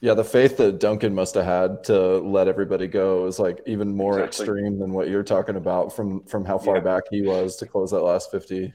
[0.00, 3.94] Yeah, the faith that Duncan must have had to let everybody go is like even
[3.94, 4.44] more exactly.
[4.44, 6.82] extreme than what you're talking about from from how far yeah.
[6.82, 8.72] back he was to close that last 50.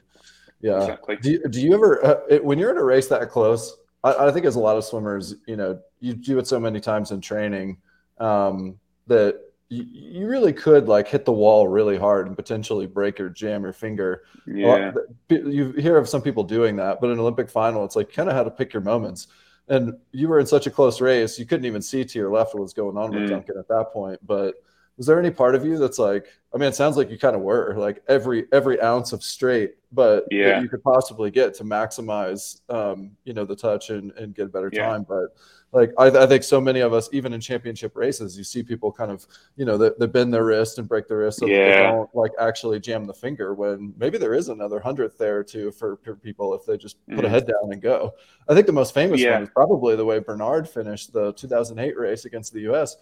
[0.60, 0.80] Yeah.
[0.80, 1.16] Exactly.
[1.16, 4.28] Do you, do you ever uh, it, when you're in a race that close, I,
[4.28, 7.10] I, think as a lot of swimmers, you know, you do it so many times
[7.10, 7.78] in training
[8.18, 13.18] um, that you, you, really could like hit the wall really hard and potentially break
[13.18, 14.22] or jam your finger.
[14.46, 14.92] Yeah.
[15.28, 18.28] You hear of some people doing that, but in an Olympic final, it's like kind
[18.28, 19.28] of how to pick your moments.
[19.68, 22.54] And you were in such a close race, you couldn't even see to your left
[22.54, 23.28] what was going on with mm.
[23.30, 24.20] Duncan at that point.
[24.26, 24.56] But
[24.96, 27.36] was there any part of you that's like i mean it sounds like you kind
[27.36, 31.64] of were like every every ounce of straight but yeah you could possibly get to
[31.64, 34.88] maximize um you know the touch and, and get a better yeah.
[34.88, 35.34] time but
[35.74, 38.92] like I, I, think so many of us even in championship races you see people
[38.92, 39.26] kind of
[39.56, 41.64] you know they, they bend their wrist and break their wrist so yeah.
[41.64, 45.72] they don't like actually jam the finger when maybe there is another hundredth there too
[45.72, 47.24] for, for people if they just put mm.
[47.24, 48.14] a head down and go
[48.48, 52.24] i think the most famous one is probably the way bernard finished the 2008 race
[52.24, 52.96] against the us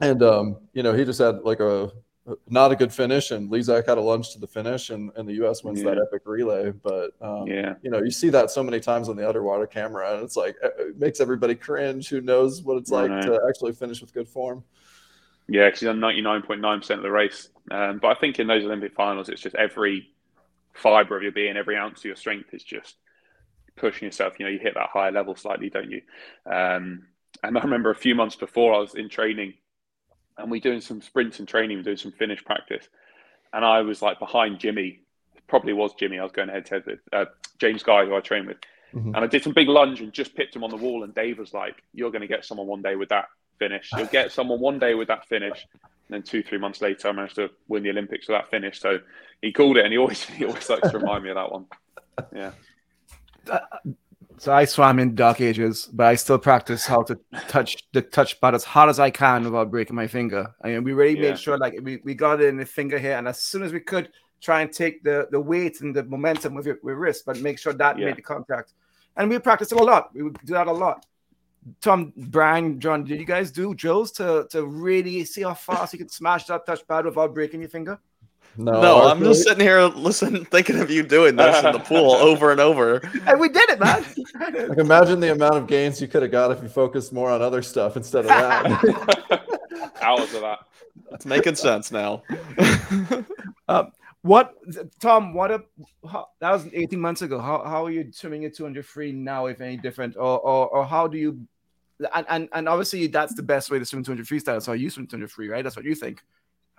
[0.00, 1.92] and um, you know, he just had like a
[2.48, 5.34] not a good finish, and Lezak had a lunge to the finish, and, and the
[5.34, 5.64] U.S.
[5.64, 5.94] wins yeah.
[5.94, 6.70] that epic relay.
[6.70, 10.14] But um, yeah, you know, you see that so many times on the underwater camera,
[10.14, 12.08] and it's like it makes everybody cringe.
[12.08, 14.62] Who knows what it's like to actually finish with good form?
[15.48, 17.48] Yeah, because he's ninety nine point nine percent of the race.
[17.70, 20.08] Um, but I think in those Olympic finals, it's just every
[20.72, 22.96] fiber of your being, every ounce of your strength is just
[23.76, 24.34] pushing yourself.
[24.38, 26.02] You know, you hit that higher level slightly, don't you?
[26.46, 27.06] Um,
[27.42, 29.54] and I remember a few months before I was in training
[30.40, 32.88] and we're doing some sprints and training, we're doing some finish practice,
[33.52, 35.00] and I was like behind Jimmy,
[35.46, 36.18] probably was Jimmy.
[36.18, 37.26] I was going head to head with uh,
[37.58, 38.58] James Guy, who I train with,
[38.94, 39.14] mm-hmm.
[39.14, 41.04] and I did some big lunge and just pipped him on the wall.
[41.04, 43.26] And Dave was like, "You're going to get someone one day with that
[43.58, 43.90] finish.
[43.96, 47.12] You'll get someone one day with that finish." And then two, three months later, I
[47.12, 48.80] managed to win the Olympics with that finish.
[48.80, 48.98] So
[49.42, 51.66] he called it, and he always he always likes to remind me of that one.
[52.34, 52.52] Yeah.
[53.50, 53.58] Uh,
[54.40, 58.40] so I swam in dark ages, but I still practice how to touch the touch
[58.40, 60.54] pad as hard as I can without breaking my finger.
[60.62, 61.32] I mean, we really yeah.
[61.32, 63.70] made sure like we, we got it in the finger here, and as soon as
[63.70, 64.08] we could,
[64.40, 67.58] try and take the the weight and the momentum with your with wrist, but make
[67.58, 68.06] sure that yeah.
[68.06, 68.72] made the contact.
[69.18, 70.08] And we practiced it a lot.
[70.14, 71.04] We would do that a lot.
[71.82, 75.98] Tom, Brian, John, did you guys do drills to to really see how fast you
[75.98, 78.00] could smash that touch pad without breaking your finger?
[78.56, 82.12] No, No, I'm just sitting here listening, thinking of you doing this in the pool
[82.12, 82.96] over and over.
[83.26, 84.04] And we did it, man.
[84.68, 87.42] Like imagine the amount of gains you could have got if you focused more on
[87.42, 89.42] other stuff instead of that.
[90.02, 90.60] Hours of that.
[91.12, 92.22] It's making sense now.
[93.68, 93.84] Uh,
[94.22, 94.54] what,
[95.00, 95.32] Tom?
[95.32, 95.62] What a
[96.08, 97.40] how, that was 18 months ago.
[97.40, 100.84] How, how are you swimming at 200 free now, if any different, or or, or
[100.84, 101.46] how do you?
[102.14, 104.60] And, and and obviously that's the best way to swim 200 freestyle.
[104.60, 105.64] So you swim 200 free, right?
[105.64, 106.22] That's what you think.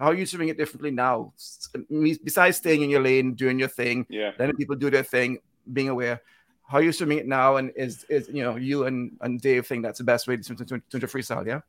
[0.02, 1.32] How are you swimming it differently now?
[2.24, 4.32] Besides staying in your lane, doing your thing, Yeah.
[4.40, 5.38] letting people do their thing,
[5.72, 6.22] being aware.
[6.68, 7.58] How are you swimming it now?
[7.58, 10.44] And is is you know you and, and Dave think that's the best way to
[10.44, 11.46] swim 200 freestyle?
[11.46, 11.62] Yeah.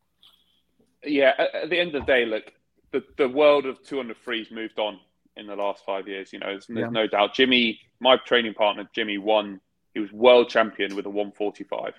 [1.04, 2.44] Yeah, at, at the end of the day, look,
[2.92, 4.98] the, the world of 200 frees moved on
[5.36, 6.32] in the last five years.
[6.32, 6.88] You know, there's, there's Yeah.
[6.90, 7.34] no doubt.
[7.34, 9.60] Jimmy, my training partner, Jimmy, won.
[9.92, 11.92] He was world champion with a 145.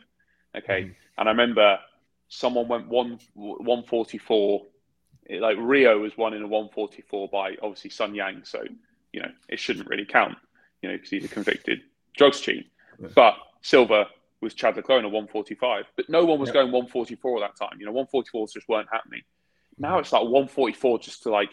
[0.57, 0.91] Okay, mm-hmm.
[1.19, 1.77] and I remember
[2.27, 4.65] someone went one 144.
[5.25, 8.41] It, like Rio was won in a 144 by obviously Sun Yang.
[8.45, 8.63] So
[9.11, 10.37] you know it shouldn't really count.
[10.81, 11.81] You know because he's a convicted
[12.15, 12.67] drugs cheat.
[12.99, 13.09] Yeah.
[13.15, 14.07] But Silver
[14.41, 15.85] was Chad le Clos in a 145.
[15.95, 16.53] But no one was Yeah.
[16.53, 17.79] going 144 at that time.
[17.79, 19.21] You know 144s just weren't happening.
[19.77, 19.99] Now mm-hmm.
[19.99, 21.49] it's like 144 just to like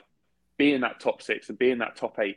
[0.60, 2.36] be in that top six and be in that top eight.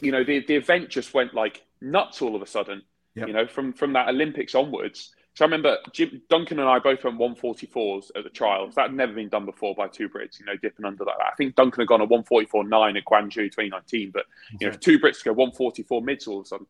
[0.00, 2.82] You know, the, the event just went like nuts all of a sudden,
[3.14, 3.28] Yep.
[3.28, 5.14] you know, from, from that Olympics onwards.
[5.38, 8.74] So I remember Jim, Duncan and I both went 144s at the trials.
[8.74, 11.28] That had never been done before by two Brits, you know, dipping under like that.
[11.32, 14.24] I think Duncan had gone a 144.9 at Gwangju 2019, but,
[14.58, 16.66] you know, two Brits to go 144 mids all of a sudden.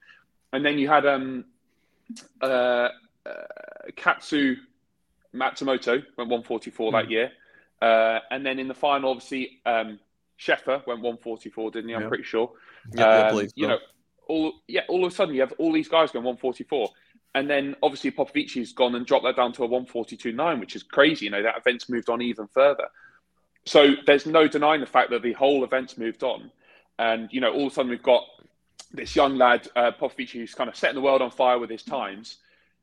[0.52, 1.46] And then you had um,
[2.42, 2.90] uh,
[3.24, 3.30] uh,
[3.96, 4.56] Katsu
[5.34, 7.32] Matsumoto went 144 that year.
[7.80, 9.98] Uh, and then in the final, obviously, um,
[10.36, 11.94] Scheffer went 144, didn't he?
[11.94, 12.52] I'm pretty sure.
[12.92, 13.78] Yeah, Um, you know,
[14.28, 16.90] all yeah, all of a sudden you have all these guys going 144,
[17.38, 21.26] and then obviously Popovici's gone and dropped that down to a 142.9, which is crazy.
[21.26, 22.88] You know that event's moved on even further.
[23.64, 26.50] So there's no denying the fact that the whole event's moved on,
[26.98, 28.24] and you know all of a sudden we've got
[28.92, 31.84] this young lad uh, Popovici who's kind of setting the world on fire with his
[31.84, 32.38] times.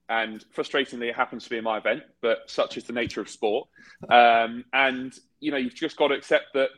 [0.07, 3.29] And frustratingly, it happens to be in my event, but such is the nature of
[3.29, 3.67] sport.
[4.07, 6.69] Um, and you know, you've just got to accept that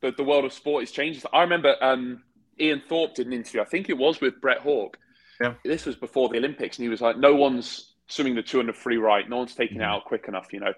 [0.00, 1.22] the, the world of sport is changing.
[1.32, 2.22] I remember um,
[2.58, 3.60] Ian Thorpe did an interview.
[3.60, 4.96] I think it was with Brett Hawke.
[5.40, 5.54] Yeah.
[5.64, 8.96] This was before the Olympics, and he was like, "No one's swimming the 200 free
[8.96, 9.28] right.
[9.28, 9.90] No one's taking it mm-hmm.
[9.90, 10.72] out quick enough." You know,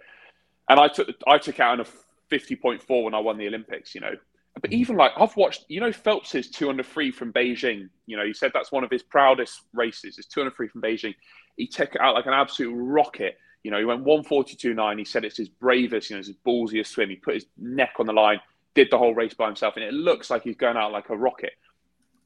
[0.69, 1.89] and I took I took out in a
[2.31, 3.95] 50.4 when I won the Olympics.
[3.95, 4.15] You know,
[4.55, 4.81] but mm-hmm.
[4.81, 7.89] even like I've watched, you know, Phelps's 200 free from Beijing.
[8.07, 10.19] You know, he said that's one of his proudest races.
[10.19, 11.15] Is 200 free from Beijing.
[11.57, 13.39] He took it out like an absolute rocket.
[13.63, 14.99] You know, he went 142.9.
[14.99, 17.11] He said it's his bravest, you know, his ballsiest swim.
[17.11, 18.41] He put his neck on the line,
[18.75, 21.17] did the whole race by himself, and it looks like he's going out like a
[21.17, 21.53] rocket.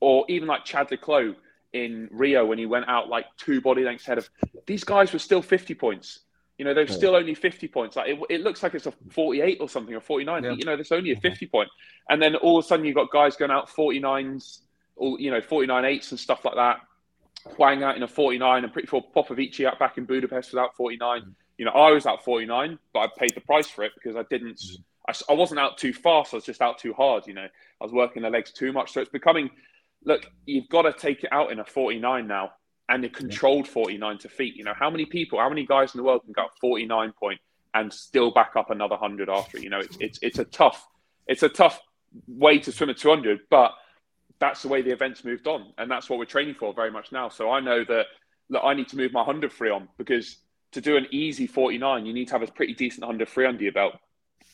[0.00, 1.34] Or even like Chad le Clos
[1.74, 4.30] in Rio when he went out like two body lengths ahead of
[4.66, 6.20] these guys were still 50 points.
[6.56, 6.94] You know, they're Yeah.
[6.94, 7.96] still only 50 points.
[7.96, 10.44] Like it, it looks like it's a 48 or something or 49.
[10.44, 10.52] Yeah.
[10.52, 11.28] You know, there's only a mm-hmm.
[11.28, 11.68] 50 point.
[12.08, 14.60] And then all of a sudden you've got guys going out 49s,
[14.96, 16.80] all you know, 49 eights and stuff like that.
[17.56, 18.64] Hwang out in a 49.
[18.64, 21.20] I'm pretty sure Popovici out back in Budapest was out 49.
[21.20, 21.30] Mm-hmm.
[21.58, 24.22] You know, I was out 49, but I paid the price for it because I
[24.30, 25.24] didn't, mm-hmm.
[25.28, 26.34] i wasn't out too fast.
[26.34, 27.26] I was just out too hard.
[27.26, 28.92] You know, I was working the legs too much.
[28.92, 29.50] So it's becoming,
[30.04, 32.52] look, you've got to take it out in a 49 now
[32.88, 34.56] and a controlled 49 to feet.
[34.56, 37.12] You know, how many people, how many guys in the world can go up 49
[37.18, 37.40] point
[37.74, 39.62] and still back up another 100 after it?
[39.64, 40.86] You know, it's, it's, it's a tough,
[41.26, 41.80] it's a tough
[42.28, 43.72] way to swim a 200, but
[44.40, 47.12] that's the way the event's moved on, and that's what we're training for very much
[47.12, 47.28] now.
[47.28, 48.06] So I know that
[48.50, 50.36] look, I need to move my hundred free on because
[50.72, 53.46] to do an easy forty nine, you need to have a pretty decent hundred free
[53.46, 53.94] under your belt.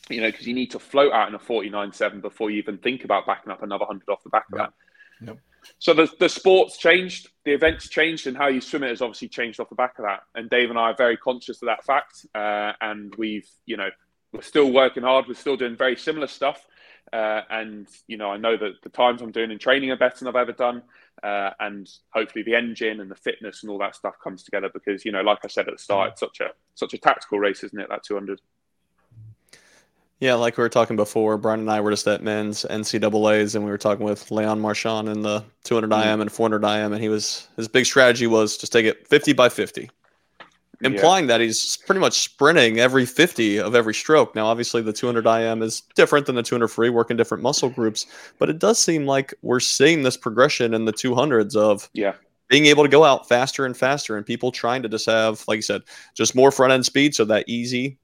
[0.09, 2.59] You know, because you need to float out in a forty nine seven before you
[2.59, 4.65] even think about backing up another hundred off the back of Yeah.
[4.65, 4.73] that.
[5.25, 5.37] Yep.
[5.79, 9.27] So the the sport's changed, the event's changed, and how you swim it has obviously
[9.27, 10.21] changed off the back of that.
[10.35, 13.89] And Dave and I are very conscious of that fact, uh, and we've you know
[14.33, 15.27] we're still working hard.
[15.27, 16.65] We're still doing very similar stuff.
[17.11, 20.19] Uh, and you know, I know that the times I'm doing in training are better
[20.19, 20.83] than I've ever done,
[21.23, 25.03] uh, and hopefully the engine and the fitness and all that stuff comes together because
[25.03, 27.63] you know, like I said at the start, it's such a such a tactical race,
[27.63, 27.89] isn't it?
[27.89, 28.39] That 200.
[30.21, 33.65] Yeah, like we were talking before, Brian and I were just at men's NCAA's, and
[33.65, 36.13] we were talking with Leon Marchand in the 200 Mm.
[36.13, 39.33] IM and 400 IM, and he was his big strategy was just take it 50
[39.33, 39.89] by 50,
[40.81, 44.35] implying that he's pretty much sprinting every 50 of every stroke.
[44.35, 48.05] Now, obviously, the 200 IM is different than the 200 free, working different muscle groups,
[48.37, 52.13] but it does seem like we're seeing this progression in the 200s of Yeah,
[52.47, 55.55] being able to go out faster and faster, and people trying to just have, like
[55.57, 55.81] you said,
[56.13, 57.97] just more front end speed, so that easy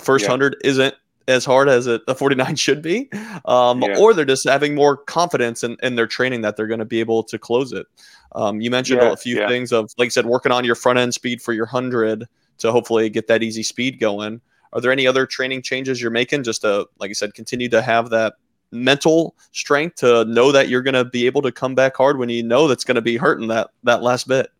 [0.00, 0.30] first Yeah.
[0.30, 0.94] hundred isn't
[1.28, 3.08] as hard as it, a 49 should be
[3.44, 3.96] um, Yeah.
[3.98, 6.98] or they're just having more confidence in, in their training that they're going to be
[7.00, 7.86] able to close it
[8.32, 9.48] um, you mentioned Yeah, a few yeah.
[9.48, 12.26] things of like you said working on your front end speed for your 100
[12.58, 14.40] to hopefully get that easy speed going
[14.72, 17.80] are there any other training changes you're making just to like you said continue to
[17.80, 18.34] have that
[18.70, 22.28] mental strength to know that you're going to be able to come back hard when
[22.28, 24.50] you know that's going to be hurting that that last bit.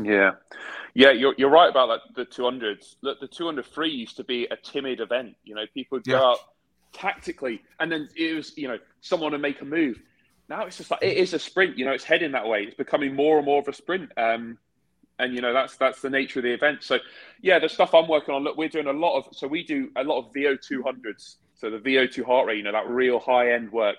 [0.00, 0.32] Yeah.
[0.96, 2.14] Yeah, you're, you're right about that.
[2.16, 2.96] The 200s.
[3.02, 5.36] Look, the 200 free used to be a timid event.
[5.44, 6.22] You know, people would go Yeah.
[6.22, 6.38] out
[6.94, 10.00] tactically, and then it was, you know, someone to make a move.
[10.48, 11.76] Now it's just like it is a sprint.
[11.76, 12.62] You know, it's heading that way.
[12.62, 14.10] It's becoming more and more of a sprint.
[14.16, 14.56] Um,
[15.18, 16.82] and you know that's that's the nature of the event.
[16.82, 16.98] So,
[17.42, 18.42] yeah, the stuff I'm working on.
[18.44, 19.26] Look, we're doing a lot of.
[19.36, 21.36] So we do a lot of VO 200s.
[21.56, 22.58] So the VO2 heart rate.
[22.58, 23.98] You know, that real high end work.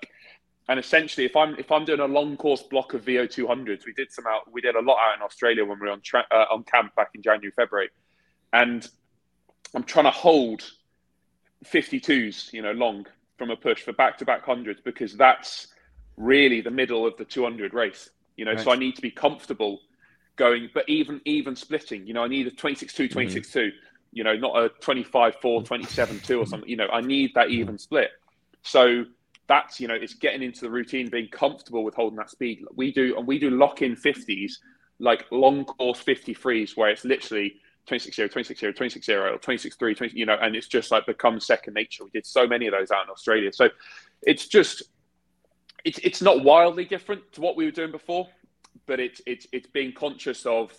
[0.68, 3.92] And essentially, if I'm if I'm doing a long course block of VO 200s, we
[3.94, 4.52] did some out.
[4.52, 6.94] We did a lot out in Australia when we were on tra- uh, on camp
[6.94, 7.88] back in January, February,
[8.52, 8.86] and
[9.74, 10.70] I'm trying to hold
[11.64, 15.68] 52s, you know, long from a push for back to back hundreds because that's
[16.16, 18.10] really the middle of the 200 race.
[18.36, 19.80] You know, so I need to be comfortable
[20.36, 22.06] going, but even even splitting.
[22.06, 23.70] You know, I need a 26-2, 26-2.
[24.12, 26.68] You know, not a 25-4, 27-2 or something.
[26.68, 28.10] You know, I need that even split.
[28.62, 29.04] So
[29.48, 32.64] that's you know, it's getting into the routine, being comfortable with holding that speed.
[32.74, 34.52] We do and we do lock in 50s,
[34.98, 37.54] like long course 53s, where it's literally
[37.88, 41.06] 26 0, 26 0, 26 0, 26 3, 20, you know, and it's just like
[41.06, 42.04] become second nature.
[42.04, 43.50] We did so many of those out in Australia.
[43.52, 43.70] So
[44.22, 44.82] it's just,
[45.84, 48.28] it's, it's not wildly different to what we were doing before,
[48.86, 50.72] but it's, it's, it's being conscious of,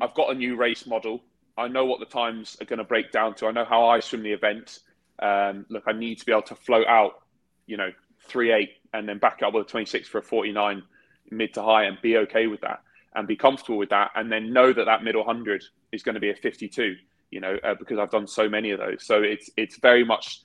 [0.00, 1.22] I've got a new race model.
[1.56, 3.46] I know what the times are going to break down to.
[3.46, 4.80] I know how I swim the event.
[5.20, 7.22] Um, look, I need to be able to float out,
[7.66, 7.90] you know,
[8.28, 10.82] 3 8 and then back up with a 26 for a 49
[11.30, 12.80] mid to high and be okay with that
[13.14, 16.20] and be comfortable with that and then know that that middle 100 is going to
[16.20, 16.96] be a 52
[17.30, 19.04] you know uh, because i've done so many of those.
[19.04, 20.42] So it's it's very much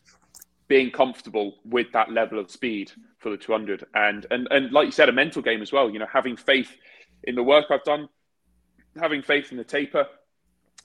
[0.68, 4.92] being comfortable with that level of speed for the 200 and and and like you
[4.92, 6.76] said a mental game as well you know having faith
[7.24, 8.08] in the work i've done
[9.00, 10.06] having faith in the taper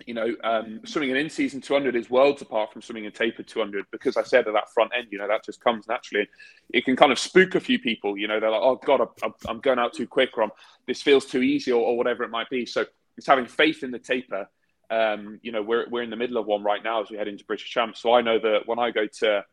[0.07, 3.87] you know, um, swimming an in-season 200 is worlds apart from swimming a tapered 200
[3.91, 6.29] because I said at that front end, you know, that just comes naturally.
[6.73, 9.35] It can kind of spook a few people, you know, they're like, oh God, I'm,
[9.47, 10.51] I'm going out too quick or I'm,
[10.87, 12.67] this feels too easy or, or whatever it might be.
[12.67, 12.85] So
[13.17, 14.49] it's having faith in the taper.
[14.91, 17.29] Um, you know, we're, we're in the middle of one right now as we head
[17.29, 18.01] into British Champs.
[18.01, 19.45] So I know that when I go to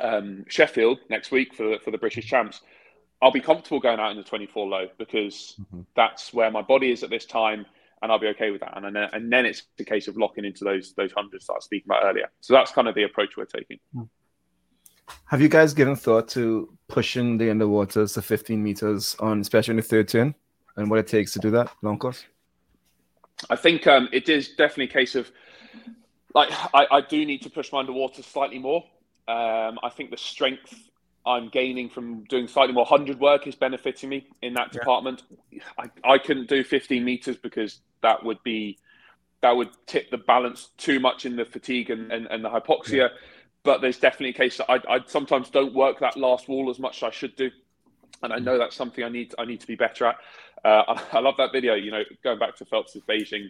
[0.00, 2.60] um, Sheffield next week for the, for the British Champs,
[3.22, 5.56] I'll be comfortable going out in the 24 low because
[5.94, 7.66] that's where my body is at this time
[8.02, 8.76] and I'll be okay with that.
[8.76, 11.56] And then, and then it's a case of locking into those those hundreds that I
[11.56, 12.30] was speaking about earlier.
[12.40, 13.78] So that's kind of the approach we're taking.
[15.26, 19.76] Have you guys given thought to pushing the underwaters to 15 meters on, especially in
[19.76, 20.34] the third turn,
[20.76, 22.24] and what it takes to do that long course?
[23.50, 25.30] I think um, it is definitely a case of
[26.34, 28.84] like I, I do need to push my underwater slightly more.
[29.28, 30.90] Um, I think the strength
[31.24, 34.80] I'm gaining from doing slightly more hundred work is benefiting me in that Yeah.
[34.80, 35.22] department.
[35.78, 38.78] I, I couldn't do 15 meters because that would be
[39.40, 43.10] that would tip the balance too much in the fatigue and, and, and the hypoxia.
[43.64, 46.78] But there's definitely a case that I, I sometimes don't work that last wall as
[46.78, 47.50] much as I should do,
[48.22, 50.16] and I know that's something I need I need to be better at.
[50.64, 51.74] Uh, I, I love that video.
[51.74, 53.46] You know, going back to Phelps's Beijing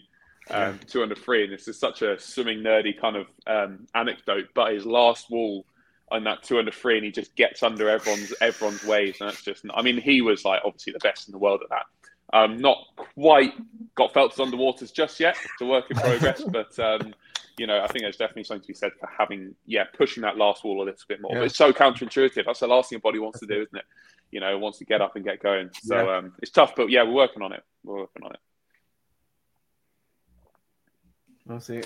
[0.50, 4.48] um, 200 free, and this is such a swimming nerdy kind of um, anecdote.
[4.54, 5.64] But his last wall
[6.12, 9.64] on that 200 free, and he just gets under everyone's everyone's waves, and that's just.
[9.75, 11.87] I mean, he was like obviously the best in the world at that.
[12.35, 13.53] Um, not quite
[13.94, 15.37] got Phelps underwaters just yet.
[15.42, 17.14] It's a work in progress, but um,
[17.59, 20.38] you know, I think there's definitely something to be said for having, yeah, pushing that
[20.38, 21.33] last wall a little bit more.
[21.33, 21.40] Yeah.
[21.40, 22.44] But it's so counterintuitive.
[22.46, 23.85] That's the last thing your body wants to do, isn't it?
[24.31, 25.70] You know, wants to get up and get going.
[25.83, 26.16] So Yeah.
[26.16, 27.62] um, it's tough, but yeah, we're working on it.
[27.85, 28.40] We're working on it.
[31.51, 31.83] I'll see.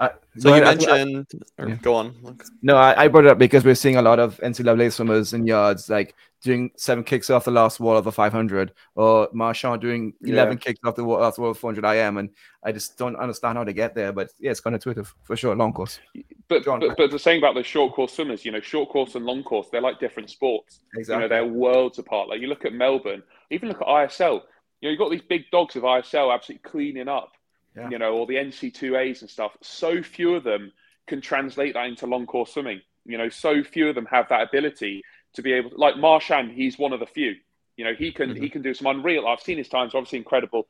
[0.00, 0.66] Uh, So you ahead.
[0.66, 1.74] I- I- mentioned, or Yeah.
[1.76, 2.14] go on.
[2.22, 2.44] Look.
[2.62, 5.46] No, I, I brought it up because we're seeing a lot of NCAA swimmers in
[5.46, 10.12] yards like doing seven kicks off the last wall of the 500, or Marchand doing
[10.22, 12.16] 11 kicks off the wall, last wall of 400 IM.
[12.18, 12.30] And
[12.64, 14.12] I just don't understand how to get there.
[14.12, 15.54] But yeah, it's kind of intuitive for sure.
[15.54, 16.00] Long course.
[16.48, 16.80] But, on.
[16.80, 19.42] but but the saying about the short course swimmers, you know, short course and long
[19.44, 20.80] course, they're like different sports.
[20.96, 22.28] You know, they're worlds apart.
[22.28, 24.42] Like you look at Melbourne, even look at ISL.
[24.80, 27.30] You know, you've got these big dogs of ISL absolutely cleaning up.
[27.76, 27.90] Yeah.
[27.90, 29.56] You know, all the NC2As and stuff.
[29.62, 30.72] So few of them
[31.06, 32.80] can translate that into long course swimming.
[33.04, 35.02] You know, so few of them have that ability
[35.34, 37.34] to be able to, like Marchand, he's one of the few.
[37.76, 38.42] You know, he can Mm-hmm.
[38.42, 39.26] he can do some unreal.
[39.26, 40.66] I've seen his times, obviously incredible.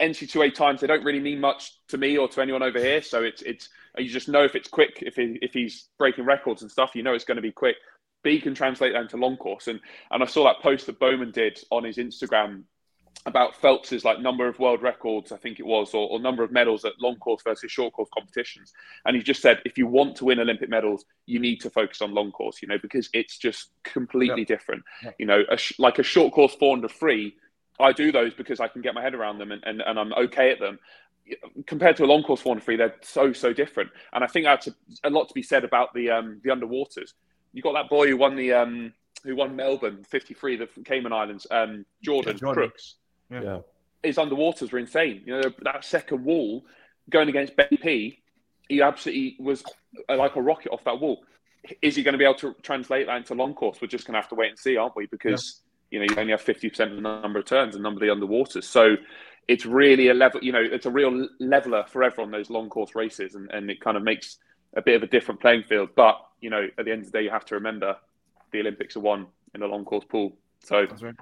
[0.00, 3.02] NC2A times they don't really mean much to me or to anyone over here.
[3.02, 6.62] So it's it's you just know if it's quick, if he, if he's breaking records
[6.62, 7.76] and stuff, you know it's going to be quick.
[8.24, 9.68] He can translate that into long course.
[9.68, 12.62] And and I saw that post that Bowman did on his Instagram
[13.26, 16.52] about Phelps's like number of world records, I think it was, or, or number of
[16.52, 18.72] medals at long course versus short course competitions.
[19.06, 22.02] And he just said, if you want to win Olympic medals, you need to focus
[22.02, 24.82] on long course, you know, because it's just completely different.
[25.02, 25.10] Yeah.
[25.18, 27.36] You know, a sh- like a short course 400 free,
[27.80, 30.12] I do those because I can get my head around them and, and, and I'm
[30.12, 30.78] okay at them.
[31.66, 33.90] Compared to a long course 400 free, they're so, so different.
[34.12, 37.14] And I think that's a, a lot to be said about the um, the underwaters.
[37.54, 38.92] You got that boy who won the um,
[39.24, 42.64] who won Melbourne 53, the Cayman Islands, um, Jordan, Yeah, Jordan.
[42.64, 42.96] Crooks.
[43.30, 43.42] Yeah.
[43.42, 43.58] Yeah.
[44.02, 45.22] His underwaters were insane.
[45.24, 46.64] You know, that second wall
[47.10, 48.18] going against BP,
[48.68, 49.62] he absolutely was
[50.08, 51.24] like a rocket off that wall.
[51.80, 53.78] Is he going to be able to translate that into long course?
[53.80, 55.06] We're just going to have to wait and see, aren't we?
[55.06, 58.20] Because, you know, you only have 50% of the number of turns and number of
[58.20, 58.64] the underwaters.
[58.64, 58.96] So
[59.48, 62.94] it's really a level, you know, it's a real leveler for everyone, those long course
[62.94, 63.34] races.
[63.34, 64.38] And, and it kind of makes
[64.76, 65.90] a bit of a different playing field.
[65.96, 67.96] But, you know, at the end of the day, you have to remember
[68.52, 70.36] the Olympics are won in a long course pool.
[70.62, 71.14] So, That's right.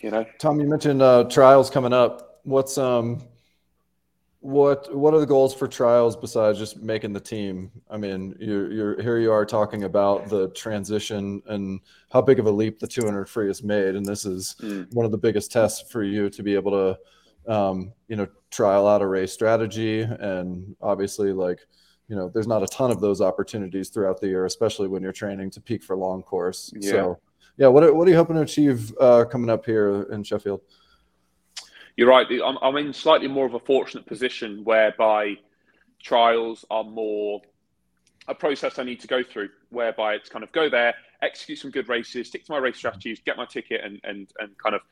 [0.00, 2.40] You know, Tom, you mentioned uh, trials coming up.
[2.44, 3.20] What's um,
[4.40, 7.70] what what are the goals for trials besides just making the team?
[7.90, 9.18] I mean, you're you're here.
[9.18, 11.80] You are talking about the transition and
[12.12, 14.92] how big of a leap the 200 free has made, and this is Mm.
[14.94, 18.86] one of the biggest tests for you to be able to, um, you know, trial
[18.86, 21.58] out a race strategy, and obviously, like,
[22.08, 25.12] you know, there's not a ton of those opportunities throughout the year, especially when you're
[25.12, 26.72] training to peak for long course.
[26.76, 26.90] Yeah.
[26.90, 27.18] So,
[27.58, 30.60] yeah, what are, what are you hoping to achieve uh, coming up here in Sheffield?
[31.96, 32.26] You're right.
[32.44, 35.34] I'm, I'm in slightly more of a fortunate position whereby
[36.00, 37.42] trials are more
[38.28, 41.72] a process I need to go through, whereby it's kind of go there, execute some
[41.72, 44.82] good races, stick to my race strategies, get my ticket, and and and kind of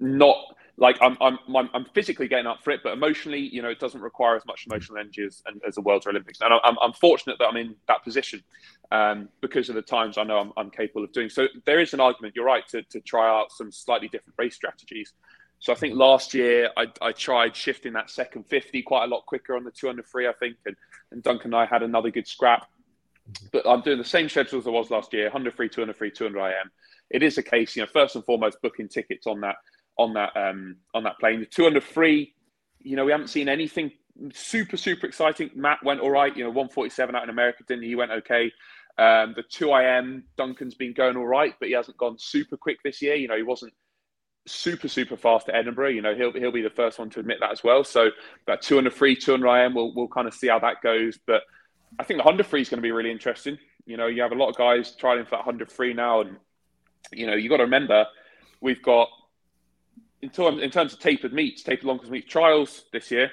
[0.00, 0.36] not
[0.80, 4.00] like I'm I'm I'm, physically getting up for it, but emotionally, you know, it doesn't
[4.00, 6.40] require as much emotional energy as, as the World's or Olympics.
[6.40, 8.42] And I'm, I'm fortunate that I'm in that position
[8.90, 11.28] um, because of the times I know I'm, I'm capable of doing.
[11.28, 12.34] So there is an argument.
[12.34, 15.12] You're right to to try out some slightly different race strategies.
[15.58, 19.26] So I think last year I, I tried shifting that second 50 quite a lot
[19.26, 20.74] quicker on the 200 free, I think, and,
[21.12, 22.66] and Duncan and I had another good scrap.
[23.52, 26.10] But I'm doing the same schedule as I was last year: 100 free, 200 free,
[26.10, 26.70] 200 IM.
[27.10, 29.56] It is a case, you know, first and foremost, booking tickets on that
[30.00, 31.40] on that um, on that plane.
[31.40, 32.34] The 200 free,
[32.80, 33.92] you know, we haven't seen anything
[34.32, 35.50] super super exciting.
[35.54, 37.90] Matt went all right, you know, 147 out in America, didn't he?
[37.90, 38.50] He went okay.
[38.98, 42.78] Um, the 2 IM, Duncan's been going all right, but he hasn't gone super quick
[42.82, 43.14] this year.
[43.14, 43.72] You know, he wasn't
[44.46, 45.90] super super fast at Edinburgh.
[45.90, 47.84] You know, he'll he'll be the first one to admit that as well.
[47.84, 48.10] So
[48.46, 51.18] that 200 free, 200 IM, we'll we'll kind of see how that goes.
[51.26, 51.42] But
[51.98, 53.58] I think the 100 free is going to be really interesting.
[53.84, 56.36] You know, you have a lot of guys trying for that 100 free now, and
[57.12, 58.06] you know, you got to remember
[58.60, 59.08] we've got
[60.22, 63.30] in terms in terms of tapered meets, tapered long course meets trials this year,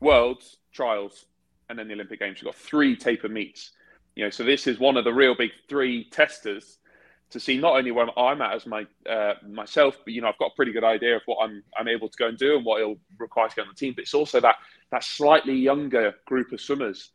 [0.00, 1.26] worlds trials,
[1.68, 2.40] and then the Olympic Games.
[2.40, 3.72] You've got three tapered meets.
[4.16, 6.78] You know, so this is one of the real big three testers
[7.30, 10.38] to see not only where I'm at as my uh, myself, but you know I've
[10.38, 12.64] got a pretty good idea of what I'm I'm able to go and do and
[12.64, 13.94] what it'll require to get on the team.
[13.94, 14.56] But it's also that
[14.90, 17.10] that slightly younger group of swimmers,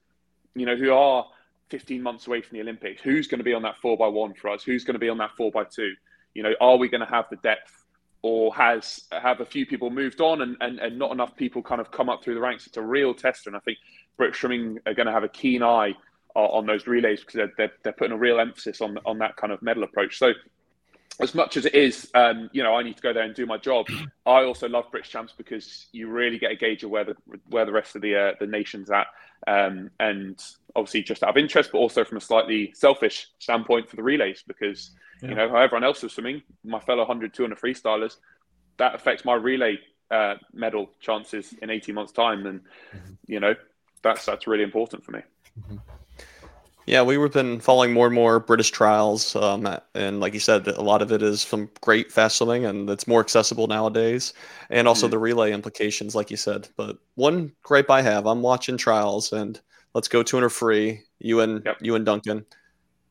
[0.56, 1.26] you know, who are
[1.70, 3.02] 15 months away from the Olympics.
[3.02, 4.64] Who's going to be on that four by one for us?
[4.64, 5.94] Who's going to be on that four by two?
[6.34, 7.85] You know, are we going to have the depth,
[8.26, 11.80] or has have a few people moved on and, and, and not enough people kind
[11.80, 12.66] of come up through the ranks?
[12.66, 13.78] It's a real tester, and I think
[14.18, 15.94] British swimming are going to have a keen eye
[16.34, 19.36] on, on those relays because they're, they're, they're putting a real emphasis on on that
[19.36, 20.18] kind of medal approach.
[20.18, 20.34] So
[21.20, 23.46] as much as it is, um, you know, I need to go there and do
[23.46, 23.86] my job.
[24.26, 27.16] I also love British champs because you really get a gauge of where the
[27.52, 29.06] where the rest of the uh, the nation's at,
[29.46, 30.44] um, and
[30.76, 34.44] obviously just out of interest, but also from a slightly selfish standpoint for the relays
[34.48, 35.30] because Yeah.
[35.30, 38.18] you know how everyone else is swimming, my fellow 100, 200 freestylers,
[38.78, 39.80] that affects my relay
[40.12, 42.62] uh, medal chances in 18 months' time, and
[43.28, 43.56] you know
[44.04, 45.22] that's that's really important for me.
[46.88, 50.82] Yeah, we've been following more and more British trials, um, and like you said, a
[50.84, 54.34] lot of it is from great fast swimming, and it's more accessible nowadays,
[54.70, 55.12] and also Mhm.
[55.12, 56.68] the relay implications, like you said.
[56.78, 59.60] But one gripe I have, I'm watching trials, and
[59.96, 61.02] let's go 200 free.
[61.20, 61.78] You and Yep.
[61.82, 62.46] you and Duncan,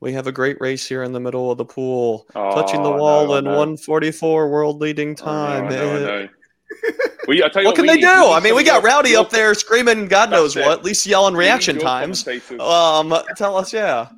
[0.00, 2.96] we have a great race here in the middle of the pool, touching the Oh,
[2.98, 3.50] wall know, I in know.
[3.58, 5.68] 144 world leading time.
[7.48, 8.06] Tell you What can we they need- do?
[8.06, 10.66] we I mean, we got of your- Rowdy your- up there screaming, God knows That's
[10.66, 10.78] what.
[10.80, 12.28] At least yelling we need reaction your times.
[12.60, 14.08] Um, tell us, yeah.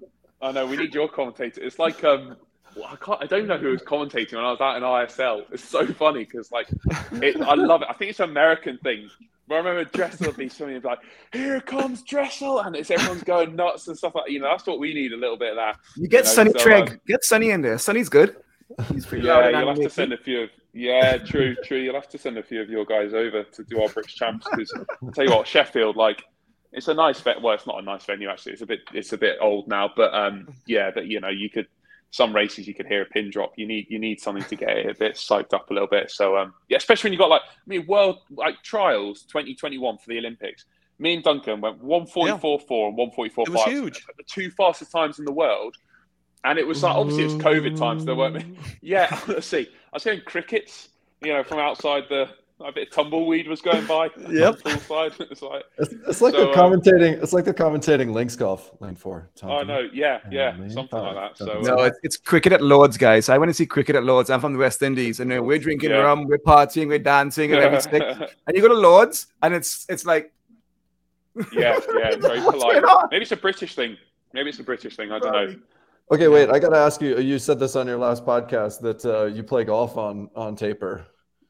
[0.43, 1.63] I know we need your commentator.
[1.63, 2.37] It's like um,
[2.85, 3.23] I can't.
[3.23, 5.45] I don't know who was commentating when I was out in ISL.
[5.53, 6.69] It's so funny because like,
[7.13, 7.89] it, I love it.
[7.89, 9.09] I think it's an American thing.
[9.49, 10.99] But I remember Dressel would be swimming like,
[11.33, 14.31] "Here comes Dressel," and it's everyone's going nuts and stuff like.
[14.31, 15.77] You know, that's what we need a little bit of that.
[15.97, 16.91] You get You know, Sonny so, Trigg.
[16.91, 17.79] um, get Sonny in there.
[17.79, 18.37] Sonny's good.
[18.93, 20.51] He's pretty Yeah, you'll have to send a few of.
[20.73, 21.79] Yeah, true, true.
[21.79, 24.47] You'll have to send a few of your guys over to do our British champs
[24.51, 24.73] because
[25.03, 26.23] I'll tell you what, Sheffield, like,
[26.73, 27.41] it's a nice vet.
[27.41, 28.53] Well, it's not a nice venue actually.
[28.53, 31.49] It's a bit, it's a bit old now, but um, yeah, that you know, you
[31.49, 31.67] could
[32.11, 33.53] some races you could hear a pin drop.
[33.57, 36.11] You need, you need something to get it a bit psyched up a little bit.
[36.11, 40.09] So um, yeah, especially when you got like, I mean, world like trials 2021 for
[40.09, 40.65] the Olympics.
[40.99, 43.73] Me and Duncan went 144 4 and 144 It was 5.
[43.73, 44.07] huge.
[44.17, 45.77] The two fastest times in the world.
[46.45, 48.05] And it was like, obviously, it's COVID times.
[48.05, 49.69] There weren't, yeah, let's see.
[49.69, 50.89] I was hearing crickets,
[51.21, 52.29] you know, from outside the
[52.61, 54.09] a bit of tumbleweed was going by.
[54.31, 54.61] Yep.
[54.61, 55.15] Poolside.
[55.31, 57.23] It's like, It's, it's like So, the uh, commentating.
[57.23, 59.29] It's like the commentating links golf lane four.
[59.37, 61.39] Tom, oh no, yeah, yeah, something like that.
[61.39, 63.29] So No, uh, it's, it's cricket at Lords, guys.
[63.29, 64.31] I went to see cricket at Lords.
[64.31, 65.99] I'm from the West Indies, and uh, we're drinking Yeah.
[65.99, 68.03] rum, we're partying, we're dancing, and everything.
[68.47, 70.33] and you go to Lords, and it's it's like
[71.53, 72.83] yeah, yeah, very polite.
[73.11, 73.97] Maybe it's a British thing.
[74.33, 75.13] Maybe it's a British thing.
[75.13, 75.57] I don't know.
[76.11, 76.49] Okay, wait.
[76.49, 77.19] I got to ask you.
[77.19, 81.07] You said this on your last podcast that uh, you play golf on on taper.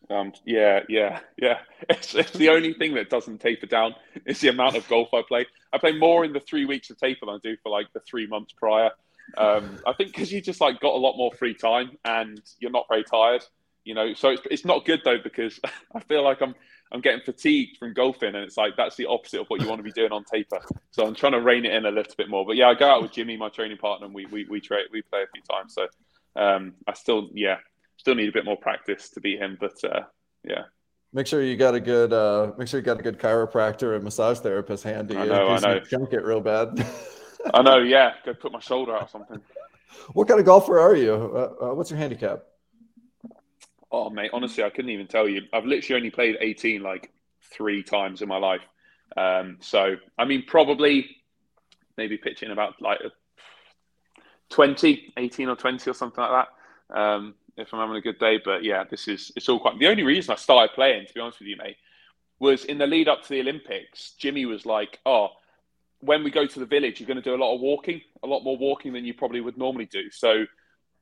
[0.09, 1.59] Um, yeah, yeah, yeah.
[1.89, 3.95] It's, it's the only thing that doesn't taper down.
[4.25, 5.47] It's the amount of golf I play.
[5.73, 8.01] I play more in the three weeks of taper than I do for like the
[8.01, 8.91] three months prior.
[9.37, 12.71] Um, I think because you just like got a lot more free time and you're
[12.71, 13.45] not very tired,
[13.85, 14.15] you know.
[14.15, 15.61] So it's, it's not good though because
[15.95, 16.55] I feel like I'm
[16.93, 19.81] I'm getting fatigued from golfing, and it's like that's the opposite of what you want
[19.81, 20.61] to be doing on taper.
[20.93, 22.47] So I'm trying to rein it in a little bit more.
[22.47, 24.79] But yeah, I go out with Jimmy, my training partner, and we we we, tra-
[24.93, 25.75] we play a few times.
[25.75, 25.89] So
[26.41, 27.59] um, I still yeah
[27.97, 30.03] still need a bit more practice to beat him, but uh,
[30.45, 30.65] yeah.
[31.13, 32.13] Make sure you got a good.
[32.13, 35.17] Uh, make sure you got a good chiropractor and massage therapist handy.
[35.17, 35.81] I in know, I case you know.
[35.81, 36.87] Chunk it real bad.
[37.55, 38.15] I know, yeah.
[38.25, 39.41] Go put my shoulder out or something.
[40.13, 41.15] what kind of golfer are you?
[41.15, 42.43] Uh, uh, what's your handicap?
[43.91, 45.43] Oh, mate, honestly, I couldn't even tell you.
[45.53, 47.13] I've literally only played 18 like
[47.51, 48.63] three times in my life.
[49.17, 51.17] Um, so, I mean, probably
[51.97, 53.11] maybe pitching about like a
[54.51, 56.47] 20, 18 or 20 or something like
[56.91, 56.99] that.
[56.99, 58.41] Um, if I'm having a good day.
[58.45, 61.21] But yeah, this is, it's all quite, the only reason I started playing, to be
[61.21, 61.77] honest with you, mate,
[62.39, 64.13] was in the lead up to the Olympics.
[64.19, 65.29] Jimmy was like, oh,
[66.01, 68.27] when we go to the village, you're going to do a lot of walking, a
[68.27, 70.11] lot more walking than you probably would normally do.
[70.11, 70.45] So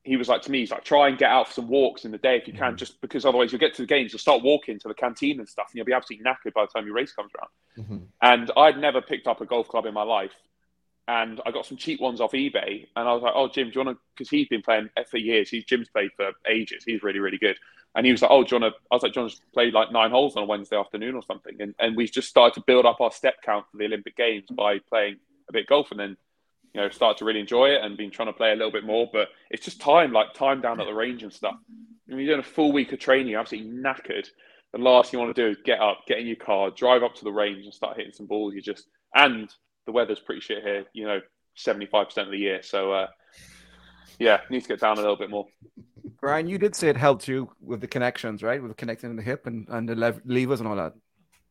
[0.04, 2.12] he was like to me, he's like, try and get out for some walks in
[2.12, 4.42] the day if you can, just because otherwise you'll get to the games, you'll start
[4.42, 6.94] walking to the canteen and stuff, and you'll be absolutely knackered by the time your
[6.94, 7.88] race comes around.
[7.88, 8.06] Mhm.
[8.22, 10.34] And I'd never picked up a golf club in my life.
[11.06, 12.86] And I got some cheap ones off eBay.
[12.96, 14.02] And I was like, oh, Jim, do you want to?
[14.16, 15.50] Because he's been playing for years.
[15.50, 16.82] He's Jim's played for ages.
[16.86, 17.58] He's really, really good.
[17.94, 18.80] And he was like, oh, do you want to?
[18.90, 21.14] I was like, do you want to play like nine holes on a Wednesday afternoon
[21.14, 21.60] or something?
[21.60, 24.46] And, and we just started to build up our step count for the Olympic Games
[24.50, 25.16] by playing
[25.48, 25.90] a bit golf.
[25.90, 26.16] And then,
[26.72, 28.84] you know, start to really enjoy it and been trying to play a little bit
[28.84, 29.08] more.
[29.12, 31.56] But it's just time, like time down at the range and stuff.
[32.06, 34.26] When you're doing a full week of training, you're absolutely knackered.
[34.72, 37.02] The last thing you want to do is get up, get in your car, drive
[37.02, 38.54] up to the range and start hitting some balls.
[38.54, 39.48] You just, and
[39.86, 41.20] the weather's pretty shit here, you know,
[41.58, 42.62] 75% of the year.
[42.62, 43.06] So, uh,
[44.18, 45.46] yeah, need to get down a little bit more.
[46.20, 48.62] Brian, you did say it helped you with the connections, right?
[48.62, 50.94] With connecting the hip and, and the lev- levers and all that.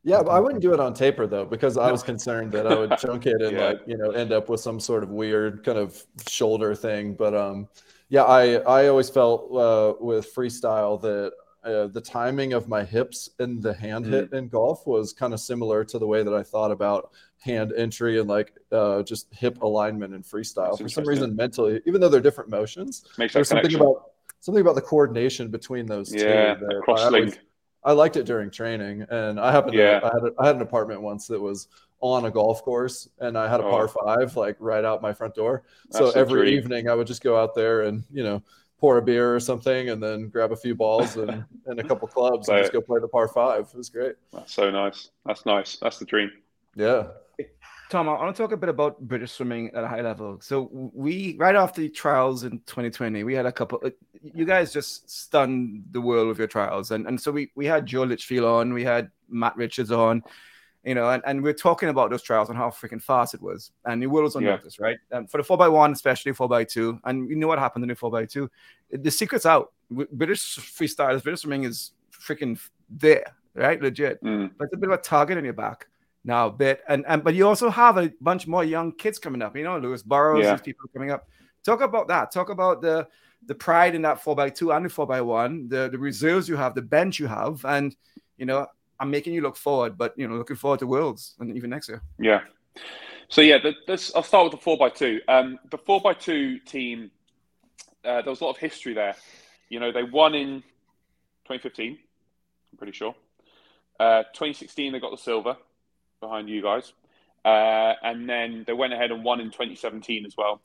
[0.06, 2.76] Yeah, but I wouldn't do it on taper though, because I was concerned that I
[2.76, 3.68] would chunk it and Yeah.
[3.68, 7.14] like you know end up with some sort of weird kind of shoulder thing.
[7.14, 7.70] But um,
[8.10, 11.32] yeah, I I always felt uh, with freestyle that
[11.66, 15.40] uh, the timing of my hips and the hand hit in golf was kind of
[15.40, 17.12] similar to the way that I thought about
[17.42, 20.72] hand entry and like uh, just hip alignment in freestyle.
[20.72, 23.82] That's For some reason, mentally, even though they're different motions, Makes there's something connection.
[23.82, 26.20] about something about the coordination between those two.
[26.20, 27.32] yeah, that cross I.
[27.86, 30.00] I liked it during training, and I happened Yeah.
[30.00, 31.68] to I had a, I had an apartment once that was
[32.00, 34.06] on a golf course, and I had a par Oh.
[34.06, 35.64] five like right out my front door.
[35.92, 36.58] So That's a every dream.
[36.60, 38.42] evening I would just go out there and you know
[38.84, 42.06] pour a beer or something, and then grab a few balls and, and a couple
[42.06, 43.70] clubs and Play just go play the par five.
[43.74, 44.16] It was great.
[44.34, 45.10] That's so nice.
[45.26, 45.78] That's nice.
[45.78, 46.30] That's the dream.
[46.76, 47.08] Yeah.
[47.90, 50.40] Tom, I want to talk a bit about British swimming at a high level.
[50.42, 53.80] So we, right after the trials in 2020, we had a couple.
[53.86, 57.66] uh, You guys just stunned the world with your trials, and and so we we
[57.66, 60.24] had Joe Litchfield on, we had Matt Richards on,
[60.84, 63.72] you know, and, and we're talking about those trials and how freaking fast it was,
[63.86, 64.52] and the world was on Yeah.
[64.52, 64.98] notice, right?
[65.12, 67.84] Um, for the four x one, especially four x two, and you know what happened
[67.84, 68.50] in the four x two.
[68.92, 69.72] The secret's out.
[69.90, 72.60] British freestylers, British swimming is freaking
[72.90, 73.26] there,
[73.56, 73.82] right?
[73.82, 74.52] Legit Mm.
[74.58, 75.88] but it's a bit of a target on your back
[76.26, 79.42] now a bit and, and but you also have a bunch more young kids coming
[79.42, 80.52] up you know lewis burras Yeah.
[80.54, 81.28] these people coming up
[81.66, 83.06] talk about that talk about the
[83.46, 87.20] the pride in that 4x2 and the 4x1 the the reserves you have the bench
[87.20, 87.94] you have and
[88.38, 88.66] you know
[89.04, 91.90] i'm making you look forward but you know looking forward to worlds and even next
[91.90, 92.42] year Yeah.
[93.30, 95.22] So yeah, the, this, I'll start with the four x two.
[95.28, 97.12] Um, the four x two team,
[98.06, 99.16] uh, there was a lot of history there.
[99.70, 100.62] You know, they won in
[101.46, 101.98] 2015.
[102.72, 103.16] I'm pretty sure.
[104.00, 105.58] Uh, 2016, they got the silver
[106.20, 106.94] behind you guys,
[107.46, 110.62] uh, and then they went ahead and won in 2017 as well.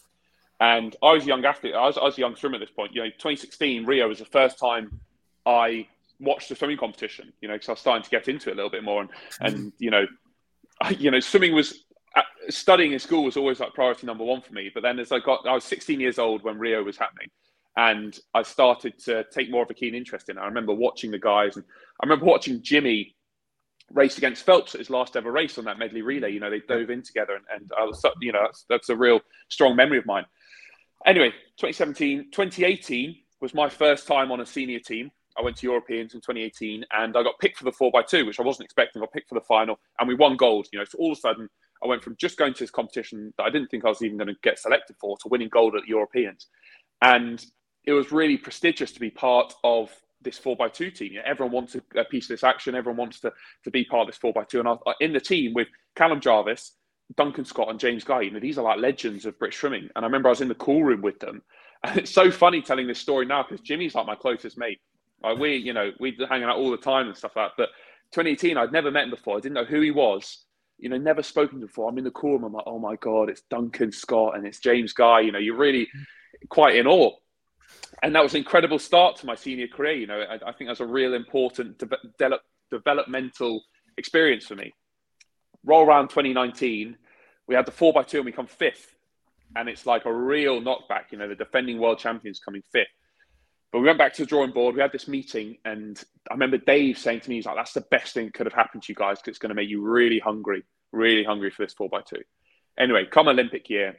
[0.60, 1.74] And I was a young athlete.
[1.74, 2.92] I was, I was a young swimmer at this point.
[2.94, 5.00] You know, 2016 Rio was the first time
[5.46, 5.86] I
[6.20, 7.32] watched the swimming competition.
[7.40, 9.10] You know, because I was starting to get into it a little bit more, and
[9.40, 10.06] and you know,
[10.80, 11.84] I, you know, swimming was
[12.16, 14.70] uh, studying in school was always like priority number one for me.
[14.72, 17.28] But then as I got, I was 16 years old when Rio was happening,
[17.76, 20.40] and I started to take more of a keen interest in it.
[20.40, 21.64] I remember watching the guys, and
[22.00, 23.14] I remember watching Jimmy
[23.92, 26.32] race against Phelps at his last ever race on that medley relay.
[26.32, 28.96] You know, they dove in together, and, and I was, you know, that's, that's a
[28.96, 30.26] real strong memory of mine.
[31.06, 35.10] Anyway, 2017, 2018 was my first time on a senior team.
[35.38, 38.26] I went to Europeans in 2018, and I got picked for the four x two,
[38.26, 39.00] which I wasn't expecting.
[39.00, 40.66] I got picked for the final, and we won gold.
[40.72, 41.48] You know, so all of a sudden,
[41.82, 44.16] I went from just going to this competition that I didn't think I was even
[44.16, 46.48] going to get selected for to winning gold at the Europeans,
[47.02, 47.44] and
[47.84, 51.12] it was really prestigious to be part of this four x two team.
[51.12, 52.74] You know, everyone wants a, piece of this action.
[52.74, 53.32] Everyone wants to
[53.64, 55.68] to be part of this four x two, and I, uh, in the team with
[55.94, 56.72] Callum Jarvis.
[57.16, 59.88] Duncan Scott and James Guy, you know, these are like legends of British swimming.
[59.96, 61.40] And I remember I was in the cool room with them,
[61.82, 64.78] and it's so funny telling this story now because Jimmy's like my closest mate.
[65.22, 67.62] Like we, you know, we'd hanging out all the time and stuff like that.
[67.62, 67.68] But
[68.12, 69.36] 2018, I'd never met him before.
[69.36, 70.44] I didn't know who he was.
[70.78, 71.88] You know, never spoken to him before.
[71.88, 72.44] I'm in the cool room.
[72.44, 75.20] I'm like, oh my god, it's Duncan Scott and it's James Guy.
[75.20, 75.88] You know, you're really
[76.48, 77.16] quite in awe.
[78.02, 79.94] And that was an incredible start to my senior career.
[79.94, 81.88] You know, I, I think that's a real important de-
[82.18, 82.40] de-
[82.70, 83.62] developmental
[83.96, 84.72] experience for me.
[85.64, 86.96] Roll around 2019,
[87.48, 88.94] we had the four by two and we come fifth
[89.56, 91.10] and it's like a real knockback.
[91.10, 92.86] You know, the defending world champions coming fifth.
[93.70, 94.74] But we went back to the drawing board.
[94.74, 97.82] We had this meeting, and I remember Dave saying to me, "He's like, that's the
[97.82, 99.82] best thing that could have happened to you guys because it's going to make you
[99.82, 102.22] really hungry, really hungry for this four by two.
[102.78, 103.96] Anyway, come Olympic year,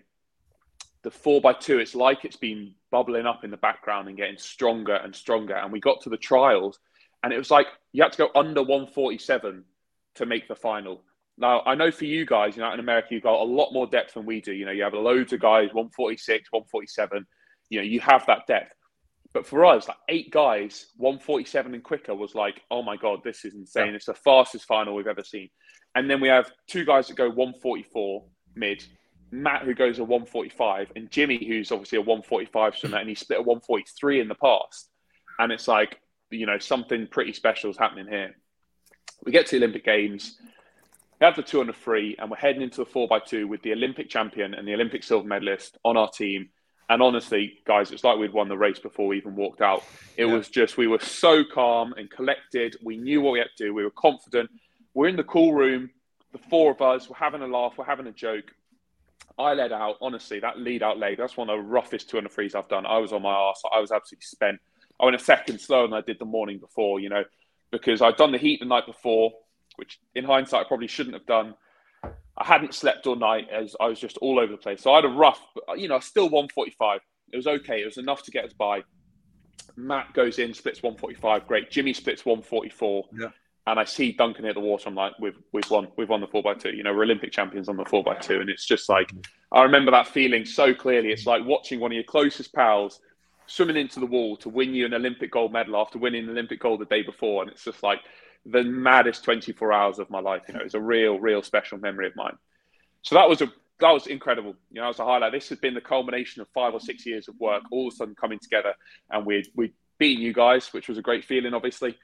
[1.03, 4.37] the four by two, it's like it's been bubbling up in the background and getting
[4.37, 5.55] stronger and stronger.
[5.55, 6.79] And we got to the trials,
[7.23, 9.63] and it was like you had to go under 147
[10.15, 11.03] to make the final.
[11.37, 13.87] Now, I know for you guys, you know, in America, you've got a lot more
[13.87, 14.51] depth than we do.
[14.51, 17.25] You know, you have loads of guys, 146, 147.
[17.69, 18.73] You know, you have that depth.
[19.33, 23.45] But for us, like eight guys, 147 and quicker was like, oh my God, this
[23.45, 23.89] is insane.
[23.89, 23.93] Yeah.
[23.93, 25.49] It's the fastest final we've ever seen.
[25.95, 28.23] And then we have two guys that go 144
[28.55, 28.83] mid,
[29.31, 33.39] Matt, who goes a 145, and Jimmy, who's obviously a 145 swimmer, and he split
[33.39, 34.89] a 143 in the past.
[35.37, 35.99] And it's like,
[36.31, 38.35] you know, something pretty special is happening here.
[39.23, 40.39] We get to the Olympic Games
[41.19, 44.53] we have the 200 free, and we're heading into the 4x2 with the Olympic champion
[44.53, 46.49] and the Olympic silver medalist on our team.
[46.89, 49.83] And honestly, guys, it's like we'd won the race before we even walked out.
[50.17, 50.33] It yeah.
[50.33, 52.75] was just, we were so calm and collected.
[52.83, 53.73] We knew what we had to do.
[53.73, 54.49] We were confident.
[54.95, 55.91] We're in the cool room,
[56.31, 58.55] the four of us, we're having a laugh, we're having a joke.
[59.37, 62.55] I led out, honestly, that lead out leg, that's one of the roughest 200 frees
[62.55, 62.85] I've done.
[62.85, 63.61] I was on my ass.
[63.71, 64.59] I was absolutely spent.
[64.99, 67.23] I went a second slower than I did the morning before, you know,
[67.71, 69.31] because I'd done the heat the night before
[69.79, 71.55] which in hindsight I probably shouldn't have done.
[72.39, 74.81] I hadn't slept all night as I was just all over the place.
[74.81, 75.41] So I had a rough,
[75.75, 77.01] you know, still 145.
[77.31, 77.81] It was okay.
[77.81, 78.83] It was enough to get us by.
[79.75, 81.47] Matt goes in, splits 145.
[81.47, 81.69] Great.
[81.69, 83.05] Jimmy splits 144.
[83.19, 83.27] Yeah.
[83.67, 84.87] And I see Duncan hit the water.
[84.87, 85.89] I'm like, we've we've won.
[85.95, 86.75] We've won the four x two.
[86.75, 88.39] You know, we're Olympic champions on the four x two.
[88.39, 89.11] And it's just like
[89.51, 91.09] I remember that feeling so clearly.
[91.09, 92.99] It's like watching one of your closest pals
[93.45, 96.59] swimming into the wall to win you an Olympic gold medal after winning an Olympic
[96.59, 97.43] gold the day before.
[97.43, 97.99] And it's just like
[98.45, 100.43] the maddest 24 hours of my life.
[100.47, 102.37] You know, it's a real, real special memory of mine.
[103.01, 104.55] So that was a that was incredible.
[104.71, 107.27] You know, as a highlight, this has been the culmination of five or six years
[107.27, 108.73] of work, all of a sudden coming together,
[109.09, 111.53] and we we beaten you guys, which was a great feeling.
[111.53, 111.97] Obviously,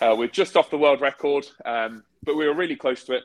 [0.00, 3.22] uh, we're just off the world record, um, but we were really close to it.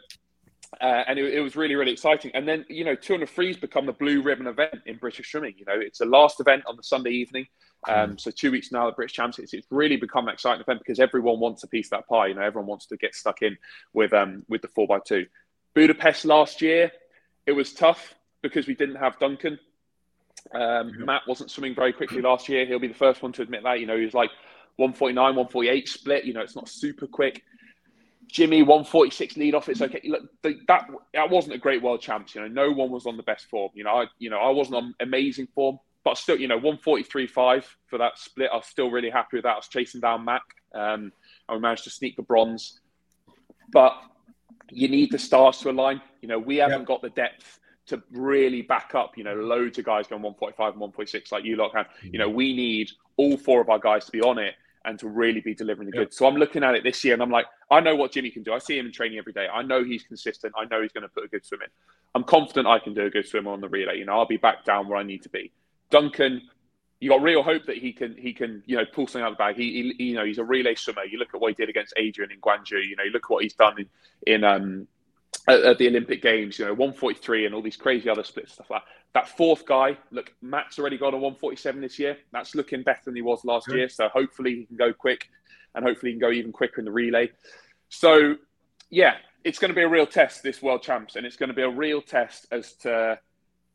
[0.81, 2.31] Uh, and it, it, was really, really exciting.
[2.33, 5.53] And then, you know, 200 frees become the blue ribbon event in British swimming.
[5.55, 7.45] You know, it's the last event on the Sunday evening.
[7.87, 8.17] Um, hmm.
[8.17, 11.39] so two weeks now, the British Championships, it's really become an exciting event because everyone
[11.39, 12.27] wants a piece of that pie.
[12.27, 13.57] You know, everyone wants to get stuck in
[13.93, 15.25] with um, with the four x two.
[15.73, 16.91] Budapest last year,
[17.45, 19.59] it was tough because we didn't have Duncan.
[20.53, 22.65] Um, Matt wasn't swimming very quickly last year.
[22.65, 23.79] He'll be the first one to admit that.
[23.79, 24.29] You know, he was like
[24.77, 26.25] 149, 148 split.
[26.25, 27.43] You know, it's not super quick.
[28.27, 29.69] Jimmy 146 lead off.
[29.69, 30.01] It's okay.
[30.05, 32.33] Look, the, that that wasn't a great world champs.
[32.33, 33.71] You know, no one was on the best form.
[33.73, 37.65] You know, I you know I wasn't on amazing form but still, you know, 143.5
[37.87, 38.49] for that split.
[38.51, 39.53] I was still really happy with that.
[39.53, 40.41] I was chasing down Mac,
[40.73, 41.11] um,
[41.47, 42.79] and we managed to sneak the bronze.
[43.71, 43.93] But
[44.69, 46.01] you need the stars to align.
[46.21, 49.17] You know, we haven't got the depth to really back up.
[49.17, 51.87] You know, loads of guys going 145 and 146 like you lot have.
[52.01, 55.07] You know, we need all four of our guys to be on it and to
[55.07, 56.17] really be delivering the goods.
[56.17, 58.43] So I'm looking at it this year and I'm like, I know what Jimmy can
[58.43, 58.53] do.
[58.53, 59.47] I see him in training every day.
[59.47, 60.53] I know he's consistent.
[60.57, 61.69] I know he's going to put a good swim in.
[62.15, 63.97] I'm confident I can do a good swim on the relay.
[63.97, 65.53] You know, I'll be back down where I need to be.
[65.93, 66.41] Duncan,
[66.99, 69.37] you got real hope that he can he can you know pull something out of
[69.37, 69.55] the bag.
[69.57, 71.05] He, he, you know he's a relay swimmer.
[71.05, 72.83] You look at what he did against Adrian in Gwangju.
[72.83, 73.89] You know you look at what he's done in
[74.25, 74.87] in um
[75.47, 76.57] at, at the Olympic Games.
[76.57, 78.89] You know 143 and all these crazy other splits stuff like that.
[79.13, 82.17] That fourth guy, look, Matt's already got a 147 this year.
[82.31, 83.87] That's looking better than he was last year.
[83.87, 85.29] So hopefully he can go quick,
[85.75, 87.29] and hopefully he can go even quicker in the relay.
[87.89, 88.37] So
[88.89, 91.53] yeah, it's going to be a real test this World Champs, and it's going to
[91.53, 93.19] be a real test as to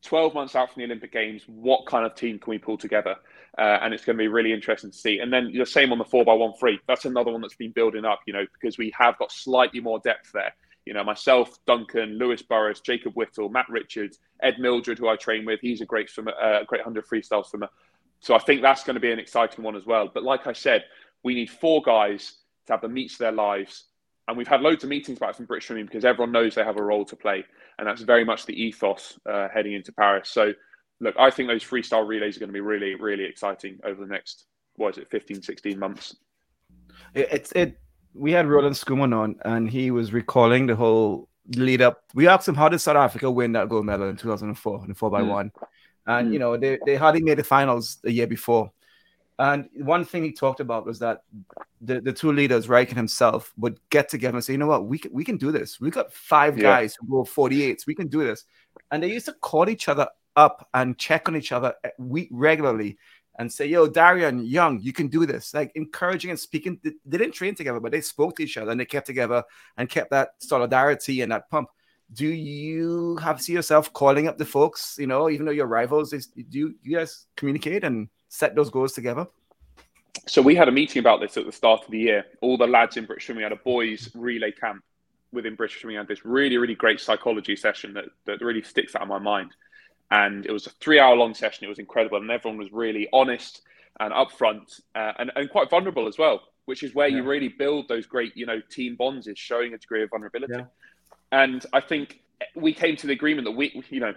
[0.04, 3.16] 12 months out from the Olympic Games, what kind of team can we pull together?
[3.56, 5.18] Uh, and it's going to be really interesting to see.
[5.18, 6.78] And then the same on the 4x1 free.
[6.86, 9.98] That's another one that's been building up, you know, because we have got slightly more
[9.98, 10.54] depth there.
[10.86, 15.44] You know, myself, Duncan, Lewis Burras, Jacob Whittle, Matt Richards, Ed Mildred, who I train
[15.44, 15.60] with.
[15.60, 17.68] He's a great swimmer, uh, great 100 freestyle swimmer.
[18.20, 20.10] So I think that's going to be an exciting one as well.
[20.12, 20.84] But like I said,
[21.22, 22.34] we need four guys
[22.66, 23.84] to have the meets of their lives.
[24.28, 26.76] And we've had loads of meetings about from British swimming because everyone knows they have
[26.76, 27.44] a role to play.
[27.78, 30.28] And that's very much the ethos uh, heading into Paris.
[30.28, 30.52] So,
[31.00, 34.06] look, I think those freestyle relays are going to be really, really exciting over the
[34.06, 34.44] next,
[34.76, 36.14] what is it, 15, 16 months.
[37.14, 37.80] It's it.
[38.12, 42.02] We had Roland Schoeman on, and he was recalling the whole lead up.
[42.14, 44.94] We asked him how did South Africa win that gold medal in 2004 in the
[44.94, 45.28] four by mm.
[45.28, 45.52] one,
[46.06, 46.32] and mm.
[46.32, 48.72] you know they they hardly made the finals the year before.
[49.38, 51.22] And one thing he talked about was that
[51.80, 54.86] the, the two leaders, Ryk and himself, would get together and say, you know what,
[54.86, 55.80] we can, we can do this.
[55.80, 56.64] We got five yeah.
[56.64, 57.86] guys who go 48s.
[57.86, 58.44] We can do this.
[58.90, 62.28] And they used to call each other up and check on each other eh, week
[62.32, 62.98] regularly
[63.38, 65.54] and say, yo, Darian, Young, you can do this.
[65.54, 66.80] Like encouraging and speaking.
[66.82, 69.44] They didn't train together, but they spoke to each other and they kept together
[69.76, 71.68] and kept that solidarity and that pump.
[72.12, 76.12] Do you have see yourself calling up the folks, you know, even though you're rivals,
[76.12, 79.26] is, do you, you guys communicate and set those goals together?
[80.26, 82.24] So we had a meeting about this at the start of the year.
[82.40, 84.82] All the lads in British Swimming had a boys relay camp
[85.32, 85.96] within British Swimming.
[85.96, 89.52] Had this really, really great psychology session that, that really sticks out in my mind.
[90.10, 91.64] And it was a three hour long session.
[91.64, 92.18] It was incredible.
[92.18, 93.62] And everyone was really honest
[94.00, 97.18] and upfront uh, and, and quite vulnerable as well, which is where yeah.
[97.18, 100.54] you really build those great, you know, team bonds is showing a degree of vulnerability.
[100.56, 100.64] Yeah.
[101.32, 102.20] And I think
[102.54, 104.14] we came to the agreement that we, you know,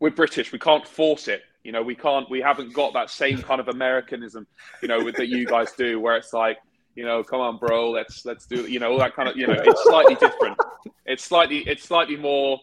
[0.00, 0.52] we're British.
[0.52, 1.42] We can't force it.
[1.62, 2.28] You know, we can't.
[2.28, 4.46] We haven't got that same kind of Americanism,
[4.82, 6.58] you know, that you guys do, where it's like,
[6.94, 9.46] you know, come on, bro, let's let's do, you know, all that kind of, you
[9.46, 10.58] know, it's slightly different.
[11.06, 12.60] It's slightly, it's slightly more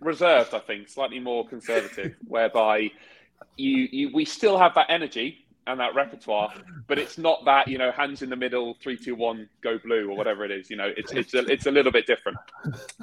[0.00, 2.90] reserved, I think, slightly more conservative, whereby
[3.56, 6.52] you, you we still have that energy, and that repertoire,
[6.86, 10.10] but it's not that you know hands in the middle, three, two, one, go blue
[10.10, 10.70] or whatever it is.
[10.70, 12.38] You know, it's it's a, it's a little bit different.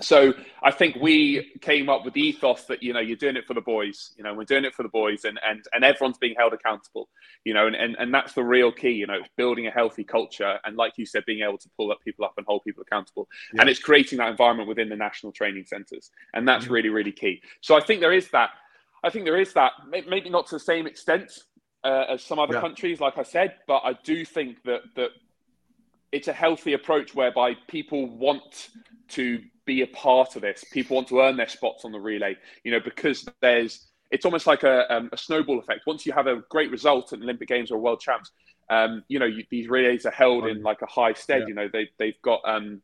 [0.02, 0.34] So
[0.64, 3.54] I think we came up with the ethos that you know you're doing it for
[3.54, 4.14] the boys.
[4.18, 7.10] You know, we're doing it for the boys, and and and everyone's being held accountable.
[7.46, 8.92] You know, and and, and that's the real key.
[8.92, 11.92] You know, it's building a healthy culture, and like you said, being able to pull
[11.92, 13.62] up people up and hold people accountable, yeah.
[13.62, 17.42] and it's creating that environment within the national training centres, and that's really really key.
[17.62, 18.52] So I think there is that.
[19.04, 21.32] I think there is that, maybe not to the same extent,
[21.84, 22.62] uh, as some other yeah.
[22.62, 25.10] countries, like I said, but I do think that that
[26.12, 28.70] it's a healthy approach whereby people want
[29.10, 30.64] to be a part of this.
[30.72, 34.46] People want to earn their spots on the relay, you know, because there's it's almost
[34.46, 35.82] like a, um, a snowball effect.
[35.88, 38.32] Once you have a great result at Olympic Games or World Champs,
[38.70, 41.42] um, you know, you, these relays are held in like a high stead.
[41.42, 41.48] Yeah.
[41.48, 42.82] You know, they they've got um,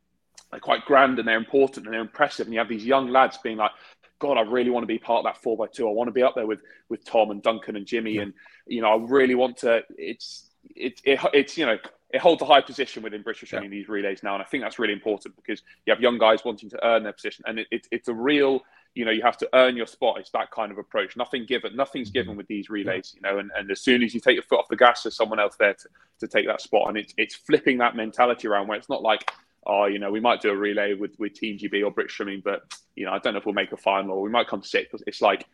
[0.52, 2.48] they're quite grand and they're important and they're impressive.
[2.48, 3.72] And you have these young lads being like,
[4.20, 5.88] God, I really want to be part of that four by two.
[5.88, 8.24] I want to be up there with with Tom and Duncan and Jimmy, yeah.
[8.24, 8.34] and
[8.66, 9.84] you know, I really want to.
[9.98, 11.78] It's it, it it's you know
[12.10, 13.68] it holds a high position within British yeah.
[13.68, 16.70] these relays now, and I think that's really important because you have young guys wanting
[16.70, 18.62] to earn their position, and it, it, it's a real
[18.96, 20.18] you know you have to earn your spot.
[20.18, 21.18] It's that kind of approach.
[21.18, 22.38] Nothing given, nothing's given mm-hmm.
[22.38, 24.68] with these relays, you know, and, and as soon as you take your foot off
[24.70, 25.90] the gas, there's someone else there to,
[26.22, 29.30] to take that spot, and it's it's flipping that mentality around where it's not like
[29.68, 32.42] oh, you know, we might do a relay with, with Team GB or British Swimming,
[32.44, 34.64] but, you know, I don't know if we'll make a final or we might come
[34.64, 35.02] sixth.
[35.06, 35.46] It's like,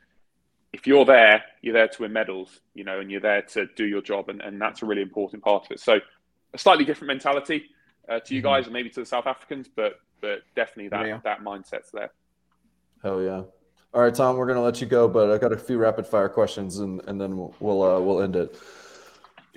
[0.72, 3.86] if you're there, you're there to win medals, you know, and you're there to do
[3.86, 4.30] your job.
[4.30, 5.80] And, and that's a really important part of it.
[5.80, 6.00] So
[6.54, 7.66] a slightly different mentality
[8.10, 8.48] uh, to you mm-hmm.
[8.48, 11.20] guys and maybe to the South Africans, but but definitely that, yeah.
[11.26, 12.12] that mindset's there.
[13.04, 13.42] Hell yeah.
[13.94, 16.08] All right, Tom, we're going to let you go, but I got a few rapid
[16.08, 18.58] fire questions and, and then we'll, we'll, uh, we'll end it.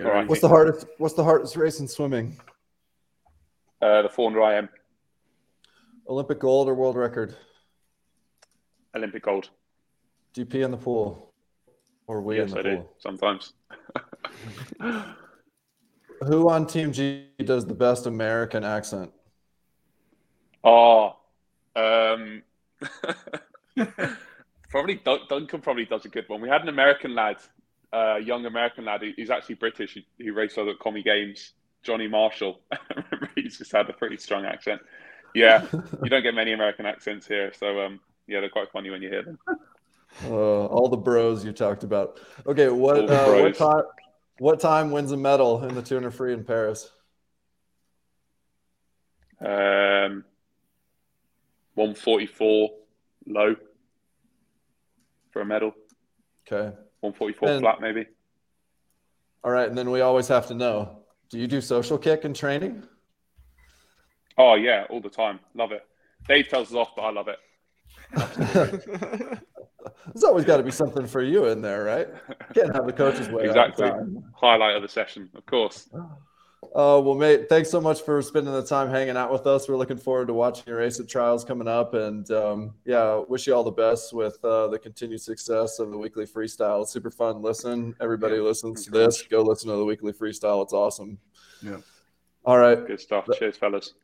[0.01, 0.29] All right.
[0.29, 2.37] What's the hardest, what's the hardest race in swimming?
[3.83, 4.69] Uh, the 400 IM.
[6.09, 7.37] Olympic gold or world record?
[8.95, 9.51] Olympic gold.
[10.33, 11.33] Do you pee in the pool?
[12.07, 12.83] Or we yes, in the I pool?
[12.83, 13.53] do sometimes.
[16.27, 19.13] Who on Team G does the best American accent?
[20.65, 21.17] Oh,
[21.77, 22.43] um,
[24.71, 26.41] probably Duncan probably does a good one.
[26.41, 27.37] We had an American lad,
[27.93, 31.53] a uh, young American lad who's actually British, who, raced at Commie Games
[31.83, 32.61] Johnny Marshall.
[33.35, 34.81] he's just had a pretty strong accent.
[35.35, 35.67] Yeah,
[36.03, 39.09] you don't get many American accents here, so um, yeah, they're quite funny when you
[39.09, 39.39] hear them.
[40.25, 42.19] Uh, all the bros you talked about.
[42.47, 43.83] Okay, what uh, what time?
[44.39, 46.91] What time wins a medal in the 200 free in Paris?
[49.41, 50.25] Um,
[51.75, 52.71] 144
[53.27, 53.57] low
[55.31, 55.73] for a medal.
[56.47, 56.77] Okay.
[57.01, 58.07] 144 and, flat, maybe.
[59.43, 62.35] All right, and then we always have to know do you do social kick in
[62.35, 62.83] training?
[64.39, 65.41] Oh yeah, all the time.
[65.55, 65.87] Love it.
[66.29, 67.39] Dave tells us off, but I love it.
[70.13, 72.09] There's always got to be something for you in there, right?
[72.55, 73.45] Can't have the coach's way.
[73.45, 73.91] Exactly.
[74.35, 75.89] Highlight of the session, of course.
[75.95, 76.11] Oh.
[76.75, 79.69] Uh, well, mate, thanks so much for spending the time hanging out with us.
[79.69, 83.47] We're looking forward to watching your race at trials coming up, and um, yeah, wish
[83.47, 86.83] you all the best with uh, the continued success of the weekly freestyle.
[86.83, 87.43] It's super fun.
[87.43, 89.23] Listen, everybody listens to this.
[89.23, 90.63] Go listen to the weekly freestyle.
[90.63, 91.19] It's awesome.
[91.63, 91.79] Yeah.
[92.45, 92.87] All right.
[92.87, 93.27] Good stuff.
[93.39, 93.95] Cheers, fellas.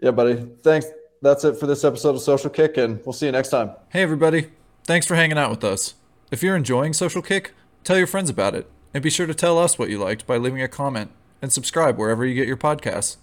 [0.00, 0.46] Yeah, buddy.
[0.62, 0.86] Thanks.
[1.22, 3.72] That's it for this episode of Social Kick, and we'll see you next time.
[3.90, 4.48] Hey, everybody.
[4.84, 5.94] Thanks for hanging out with us.
[6.30, 7.54] If you're enjoying Social Kick,
[7.84, 8.68] tell your friends about it.
[8.92, 11.10] And be sure to tell us what you liked by leaving a comment
[11.42, 13.16] and subscribe wherever you get your podcasts.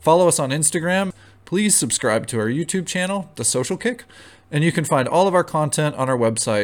[0.00, 1.12] Follow us on Instagram.
[1.44, 4.04] Please subscribe to our YouTube channel, The Social Kick.
[4.50, 6.58] And you can find all of our content on our website,